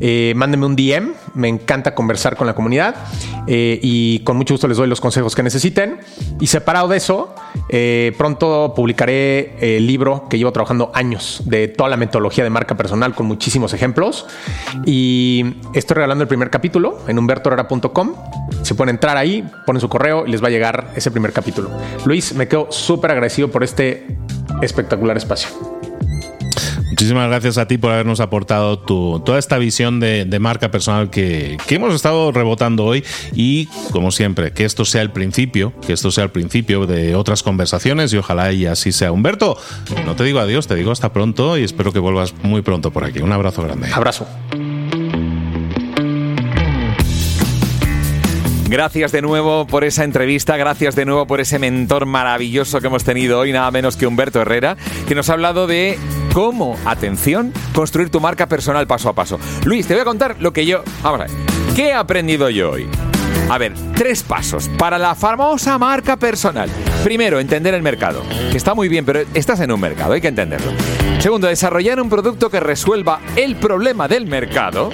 Eh, 0.00 0.32
mándenme 0.34 0.66
un 0.66 0.74
DM, 0.74 1.12
me 1.34 1.46
encanta 1.46 1.94
conversar 1.94 2.36
con 2.36 2.48
la 2.48 2.54
comunidad 2.54 2.96
eh, 3.46 3.78
y 3.80 4.18
con 4.20 4.36
mucho 4.36 4.54
gusto 4.54 4.66
les 4.66 4.76
doy 4.76 4.88
los 4.88 5.00
consejos 5.00 5.36
que 5.36 5.44
necesiten. 5.44 6.00
Y 6.40 6.48
separado 6.48 6.88
de 6.88 6.96
eso, 6.96 7.32
eh, 7.68 8.12
pronto 8.18 8.72
publicaré 8.74 9.76
el 9.76 9.86
libro 9.86 10.26
que 10.28 10.38
llevo 10.38 10.52
trabajando 10.52 10.90
años 10.94 11.42
de 11.44 11.68
toda 11.68 11.88
la 11.88 11.96
metodología 11.96 12.44
de 12.44 12.50
marca 12.50 12.76
personal 12.76 13.14
con 13.14 13.26
muchísimos 13.26 13.72
ejemplos. 13.72 14.26
Y 14.84 15.56
estoy 15.74 15.96
regalando 15.96 16.22
el 16.22 16.28
primer 16.28 16.50
capítulo 16.50 16.98
en 17.08 17.18
humbertoherrera.com 17.18 18.14
se 18.62 18.74
pueden 18.74 18.94
entrar 18.94 19.16
ahí, 19.16 19.44
ponen 19.66 19.80
su 19.80 19.88
correo 19.88 20.26
y 20.26 20.30
les 20.30 20.42
va 20.42 20.48
a 20.48 20.50
llegar 20.50 20.92
ese 20.96 21.10
primer 21.10 21.32
capítulo. 21.32 21.70
Luis, 22.04 22.34
me 22.34 22.48
quedo 22.48 22.68
súper 22.70 23.10
agradecido 23.10 23.50
por 23.50 23.62
este 23.62 24.16
espectacular 24.62 25.16
espacio. 25.16 25.50
Muchísimas 26.94 27.26
gracias 27.26 27.58
a 27.58 27.66
ti 27.66 27.76
por 27.76 27.90
habernos 27.90 28.20
aportado 28.20 28.78
tu, 28.78 29.20
toda 29.26 29.40
esta 29.40 29.58
visión 29.58 29.98
de, 29.98 30.38
marca 30.38 30.70
personal 30.70 31.10
que, 31.10 31.56
que, 31.66 31.74
hemos 31.74 31.92
estado 31.92 32.30
rebotando 32.30 32.84
hoy 32.84 33.02
y, 33.32 33.66
como 33.90 34.12
siempre, 34.12 34.52
que 34.52 34.64
esto 34.64 34.84
sea 34.84 35.02
el 35.02 35.10
principio, 35.10 35.72
que 35.84 35.92
esto 35.92 36.12
sea 36.12 36.22
el 36.22 36.30
principio 36.30 36.86
de 36.86 37.16
otras 37.16 37.42
conversaciones 37.42 38.12
y 38.12 38.18
ojalá 38.18 38.52
y 38.52 38.66
así 38.66 38.92
sea. 38.92 39.10
Humberto, 39.10 39.58
no 40.06 40.14
te 40.14 40.22
digo 40.22 40.38
adiós, 40.38 40.68
te 40.68 40.76
digo 40.76 40.92
hasta 40.92 41.12
pronto 41.12 41.58
y 41.58 41.64
espero 41.64 41.92
que 41.92 41.98
vuelvas 41.98 42.32
muy 42.44 42.62
pronto 42.62 42.92
por 42.92 43.02
aquí. 43.02 43.18
Un 43.18 43.32
abrazo 43.32 43.64
grande. 43.64 43.92
Abrazo. 43.92 44.28
Gracias 48.68 49.12
de 49.12 49.20
nuevo 49.20 49.66
por 49.66 49.84
esa 49.84 50.04
entrevista, 50.04 50.56
gracias 50.56 50.94
de 50.94 51.04
nuevo 51.04 51.26
por 51.26 51.40
ese 51.40 51.58
mentor 51.58 52.06
maravilloso 52.06 52.80
que 52.80 52.86
hemos 52.86 53.02
tenido 53.04 53.40
hoy, 53.40 53.52
nada 53.52 53.70
menos 53.72 53.96
que 53.96 54.06
Humberto 54.06 54.40
Herrera, 54.40 54.76
que 55.06 55.14
nos 55.14 55.28
ha 55.28 55.34
hablado 55.34 55.66
de 55.66 55.98
cómo, 56.34 56.76
atención, 56.84 57.52
construir 57.72 58.10
tu 58.10 58.20
marca 58.20 58.46
personal 58.48 58.86
paso 58.88 59.08
a 59.08 59.14
paso. 59.14 59.38
Luis, 59.64 59.86
te 59.86 59.94
voy 59.94 60.02
a 60.02 60.04
contar 60.04 60.36
lo 60.40 60.52
que 60.52 60.66
yo... 60.66 60.82
Vamos 61.02 61.20
a 61.20 61.24
ver, 61.24 61.32
¿qué 61.76 61.88
he 61.90 61.94
aprendido 61.94 62.50
yo 62.50 62.72
hoy? 62.72 62.88
A 63.48 63.56
ver, 63.56 63.72
tres 63.94 64.22
pasos 64.24 64.68
para 64.76 64.98
la 64.98 65.14
famosa 65.14 65.78
marca 65.78 66.16
personal. 66.16 66.68
Primero, 67.04 67.38
entender 67.38 67.74
el 67.74 67.82
mercado, 67.82 68.22
que 68.50 68.56
está 68.56 68.74
muy 68.74 68.88
bien, 68.88 69.04
pero 69.04 69.20
estás 69.34 69.60
en 69.60 69.70
un 69.70 69.78
mercado, 69.78 70.14
hay 70.14 70.22
que 70.22 70.28
entenderlo. 70.28 70.72
Segundo, 71.18 71.48
desarrollar 71.48 72.00
un 72.00 72.08
producto 72.08 72.48
que 72.48 72.60
resuelva 72.60 73.20
el 73.36 73.56
problema 73.56 74.08
del 74.08 74.24
mercado 74.24 74.88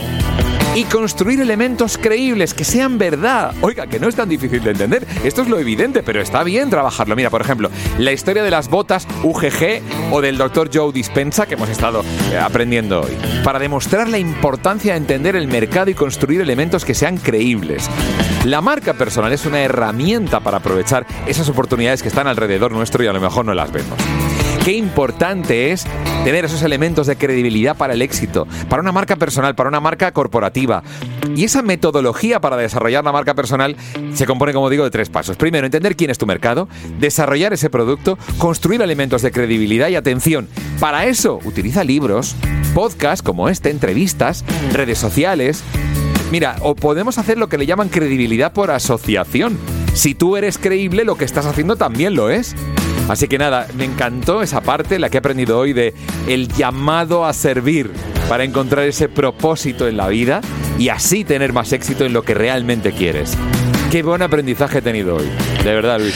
y 0.75 0.85
construir 0.85 1.41
elementos 1.41 1.99
creíbles 1.99 2.55
que 2.55 2.65
sean 2.65 2.99
verdad. 2.99 3.55
Oiga, 3.61 3.87
que 3.87 3.99
no 3.99 4.09
es 4.09 4.15
tan 4.15 4.29
difícil 4.29 4.63
de 4.63 4.71
entender. 4.71 5.07
Esto 5.25 5.43
es 5.43 5.49
lo 5.49 5.59
evidente, 5.59 6.03
pero 6.03 6.21
está 6.21 6.43
bien 6.45 6.71
trabajarlo. 6.71 7.17
Mira, 7.17 7.31
por 7.31 7.41
ejemplo, 7.41 7.71
la 7.99 8.13
historia 8.13 8.43
de 8.43 8.51
las 8.51 8.69
botas 8.69 9.07
UGG 9.23 9.81
o 10.13 10.21
del 10.21 10.39
Dr. 10.39 10.71
Joe 10.73 10.93
Dispensa 10.93 11.47
que 11.47 11.55
hemos 11.55 11.69
estado 11.69 12.05
eh, 12.33 12.39
aprendiendo 12.39 13.03
hoy. 13.03 13.17
Para 13.43 13.59
demostrar 13.59 14.09
la 14.09 14.19
importancia 14.19 14.93
de 14.93 14.99
entender 14.99 15.35
el 15.37 15.49
mercado 15.49 15.91
y 15.91 15.95
construir 15.95 16.41
elementos 16.41 16.85
que 16.85 16.95
sean 16.95 17.17
creíbles. 17.17 17.89
La 18.45 18.61
marca 18.61 18.95
personal 18.95 19.33
es 19.33 19.45
una 19.45 19.61
herramienta 19.61 20.41
para 20.41 20.59
aprovechar 20.59 21.07
esas 21.27 21.49
oportunidades 21.49 22.00
que 22.03 22.09
están 22.09 22.27
alrededor 22.27 22.73
nuestro 22.73 23.03
y 23.05 23.07
a 23.07 23.13
lo 23.13 23.21
mejor 23.21 23.45
no 23.45 23.55
las 23.55 23.73
vemos. 23.73 23.99
Qué 24.65 24.73
importante 24.73 25.73
es 25.73 25.87
tener 26.23 26.45
esos 26.45 26.63
elementos 26.63 27.07
de 27.07 27.17
credibilidad 27.17 27.77
para 27.77 27.95
el 27.95 28.03
éxito, 28.03 28.47
para 28.69 28.83
una 28.83 28.93
marca 28.93 29.17
personal, 29.17 29.55
para 29.55 29.71
una 29.71 29.81
marca 29.81 30.13
corporativa. 30.13 30.83
Y 31.35 31.45
esa 31.45 31.63
metodología 31.63 32.41
para 32.41 32.59
desarrollar 32.59 33.03
la 33.03 33.13
marca 33.13 33.35
personal 33.35 33.77
se 34.13 34.27
compone, 34.27 34.53
como 34.53 34.69
digo, 34.69 34.85
de 34.85 34.91
tres 34.91 35.09
pasos. 35.09 35.39
Primero, 35.39 35.65
entender 35.65 35.97
quién 35.97 36.11
es 36.11 36.19
tu 36.19 36.27
mercado, 36.27 36.69
desarrollar 36.99 37.55
ese 37.55 37.71
producto, 37.71 38.19
construir 38.37 38.83
elementos 38.83 39.23
de 39.23 39.33
credibilidad 39.33 39.89
y 39.89 39.97
atención. 39.97 40.47
Para 40.79 41.07
eso, 41.07 41.41
utiliza 41.45 41.83
libros, 41.83 42.37
podcasts 42.75 43.23
como 43.23 43.49
este, 43.49 43.71
entrevistas, 43.71 44.45
redes 44.73 44.99
sociales. 44.99 45.65
Mira, 46.31 46.57
o 46.61 46.77
podemos 46.77 47.17
hacer 47.17 47.39
lo 47.39 47.49
que 47.49 47.59
le 47.59 47.67
llaman 47.67 47.89
credibilidad 47.89 48.53
por 48.53 48.71
asociación. 48.71 49.59
Si 49.95 50.15
tú 50.15 50.37
eres 50.37 50.59
creíble, 50.59 51.05
lo 51.05 51.17
que 51.17 51.25
estás 51.25 51.47
haciendo 51.47 51.77
también 51.77 52.15
lo 52.15 52.31
es. 52.31 52.55
Así 53.09 53.27
que 53.29 53.39
nada, 53.39 53.67
me 53.75 53.85
encantó 53.85 54.43
esa 54.43 54.61
parte, 54.61 54.99
la 54.99 55.11
que 55.11 55.17
he 55.17 55.21
aprendido 55.21 55.59
hoy 55.59 55.73
de 55.73 55.95
el 56.29 56.49
llamado 56.49 57.25
a 57.27 57.33
servir 57.33 57.91
para 58.29 58.45
encontrar 58.45 58.87
ese 58.87 59.09
propósito 59.09 59.89
en 59.89 59.97
la 59.97 60.09
vida 60.09 60.41
y 60.79 60.89
así 60.89 61.25
tener 61.25 61.53
más 61.53 61.73
éxito 61.73 62.05
en 62.05 62.13
lo 62.13 62.23
que 62.23 62.35
realmente 62.35 62.93
quieres. 62.93 63.37
Qué 63.91 64.03
buen 64.03 64.23
aprendizaje 64.23 64.79
he 64.79 64.83
tenido 64.83 65.17
hoy, 65.17 65.29
de 65.65 65.75
verdad, 65.75 65.99
Luis 65.99 66.15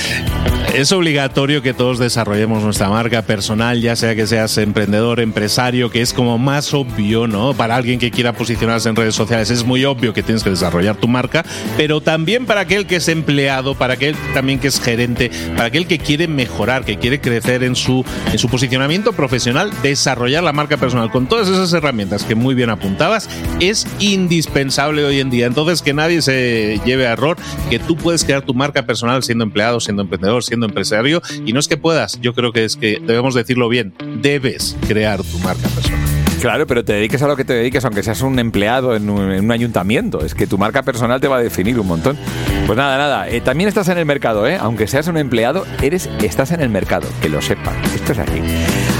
es 0.74 0.90
obligatorio 0.90 1.62
que 1.62 1.72
todos 1.72 2.00
desarrollemos 2.00 2.64
nuestra 2.64 2.88
marca 2.88 3.22
personal, 3.22 3.80
ya 3.80 3.94
sea 3.94 4.16
que 4.16 4.26
seas 4.26 4.58
emprendedor, 4.58 5.20
empresario, 5.20 5.88
que 5.88 6.00
es 6.00 6.12
como 6.12 6.36
más 6.36 6.74
obvio, 6.74 7.28
¿no? 7.28 7.54
Para 7.54 7.76
alguien 7.76 8.00
que 8.00 8.10
quiera 8.10 8.32
posicionarse 8.32 8.88
en 8.88 8.96
redes 8.96 9.14
sociales 9.14 9.50
es 9.50 9.64
muy 9.64 9.84
obvio 9.84 10.12
que 10.12 10.24
tienes 10.24 10.42
que 10.42 10.50
desarrollar 10.50 10.96
tu 10.96 11.06
marca, 11.06 11.44
pero 11.76 12.00
también 12.00 12.44
para 12.44 12.62
aquel 12.62 12.86
que 12.86 12.96
es 12.96 13.08
empleado, 13.08 13.76
para 13.76 13.94
aquel 13.94 14.16
también 14.34 14.58
que 14.58 14.66
es 14.66 14.80
gerente, 14.80 15.30
para 15.54 15.66
aquel 15.66 15.86
que 15.86 16.00
quiere 16.00 16.26
mejorar, 16.26 16.84
que 16.84 16.98
quiere 16.98 17.20
crecer 17.20 17.62
en 17.62 17.76
su, 17.76 18.04
en 18.32 18.38
su 18.40 18.48
posicionamiento 18.48 19.12
profesional, 19.12 19.70
desarrollar 19.84 20.42
la 20.42 20.52
marca 20.52 20.76
personal 20.76 21.08
con 21.12 21.28
todas 21.28 21.48
esas 21.48 21.72
herramientas 21.72 22.24
que 22.24 22.34
muy 22.34 22.56
bien 22.56 22.70
apuntabas 22.70 23.28
es 23.60 23.86
indispensable 24.00 25.04
hoy 25.04 25.20
en 25.20 25.30
día. 25.30 25.46
Entonces, 25.46 25.82
que 25.82 25.94
nadie 25.94 26.20
se 26.20 26.80
lleve 26.84 27.06
a 27.06 27.12
error, 27.12 27.36
que 27.70 27.78
tú 27.78 27.96
puedes 27.96 28.24
crear 28.24 28.42
tu 28.42 28.54
marca 28.54 28.84
personal 28.84 29.22
siendo 29.22 29.44
empleado, 29.44 29.78
siendo 29.78 30.02
emprendedor, 30.02 30.42
siendo 30.42 30.63
empresario 30.64 31.22
y 31.44 31.52
no 31.52 31.60
es 31.60 31.68
que 31.68 31.76
puedas, 31.76 32.20
yo 32.20 32.34
creo 32.34 32.52
que 32.52 32.64
es 32.64 32.76
que 32.76 33.00
debemos 33.00 33.34
decirlo 33.34 33.68
bien, 33.68 33.94
debes 34.20 34.76
crear 34.86 35.22
tu 35.22 35.38
marca 35.38 35.68
personal. 35.68 36.14
Claro, 36.44 36.66
pero 36.66 36.84
te 36.84 36.92
dediques 36.92 37.22
a 37.22 37.26
lo 37.26 37.36
que 37.36 37.44
te 37.46 37.54
dediques, 37.54 37.82
aunque 37.86 38.02
seas 38.02 38.20
un 38.20 38.38
empleado 38.38 38.94
en 38.94 39.08
un, 39.08 39.50
ayuntamiento. 39.50 40.22
Es 40.22 40.34
que 40.34 40.46
tu 40.46 40.58
marca 40.58 40.82
personal 40.82 41.18
te 41.18 41.26
va 41.26 41.38
a 41.38 41.42
definir 41.42 41.80
un 41.80 41.86
montón. 41.86 42.18
Pues 42.66 42.76
nada, 42.76 42.98
nada. 42.98 43.30
Eh, 43.30 43.40
también 43.40 43.66
estás 43.66 43.88
en 43.88 43.96
el 43.96 44.04
mercado, 44.04 44.46
¿eh? 44.46 44.58
Aunque 44.60 44.86
seas 44.86 45.08
un 45.08 45.16
empleado, 45.16 45.64
eres, 45.80 46.10
estás 46.22 46.50
en 46.52 46.60
el 46.60 46.68
mercado. 46.68 47.08
Que 47.22 47.30
lo 47.30 47.40
sepas. 47.40 47.74
Esto 47.94 48.12
es 48.12 48.18
así. 48.18 48.42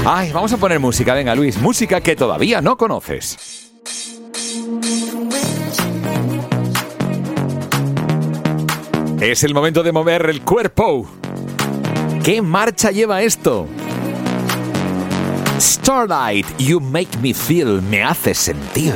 Ay, 0.05 0.31
vamos 0.31 0.53
a 0.53 0.57
poner 0.57 0.79
música. 0.79 1.13
Venga, 1.13 1.35
Luis. 1.35 1.61
Música 1.61 2.01
que 2.01 2.15
todavía 2.15 2.61
no 2.61 2.77
conoces. 2.77 3.37
Es 9.21 9.43
el 9.43 9.53
momento 9.53 9.83
de 9.83 9.91
mover 9.91 10.29
el 10.31 10.41
cuerpo. 10.41 11.07
¿Qué 12.25 12.41
marcha 12.41 12.89
lleva 12.89 13.21
esto? 13.21 13.67
Starlight, 15.59 16.47
you 16.57 16.79
make 16.79 17.15
me 17.21 17.35
feel, 17.35 17.83
me 17.83 18.01
hace 18.01 18.33
sentir. 18.33 18.95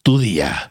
tu 0.03 0.17
día. 0.19 0.70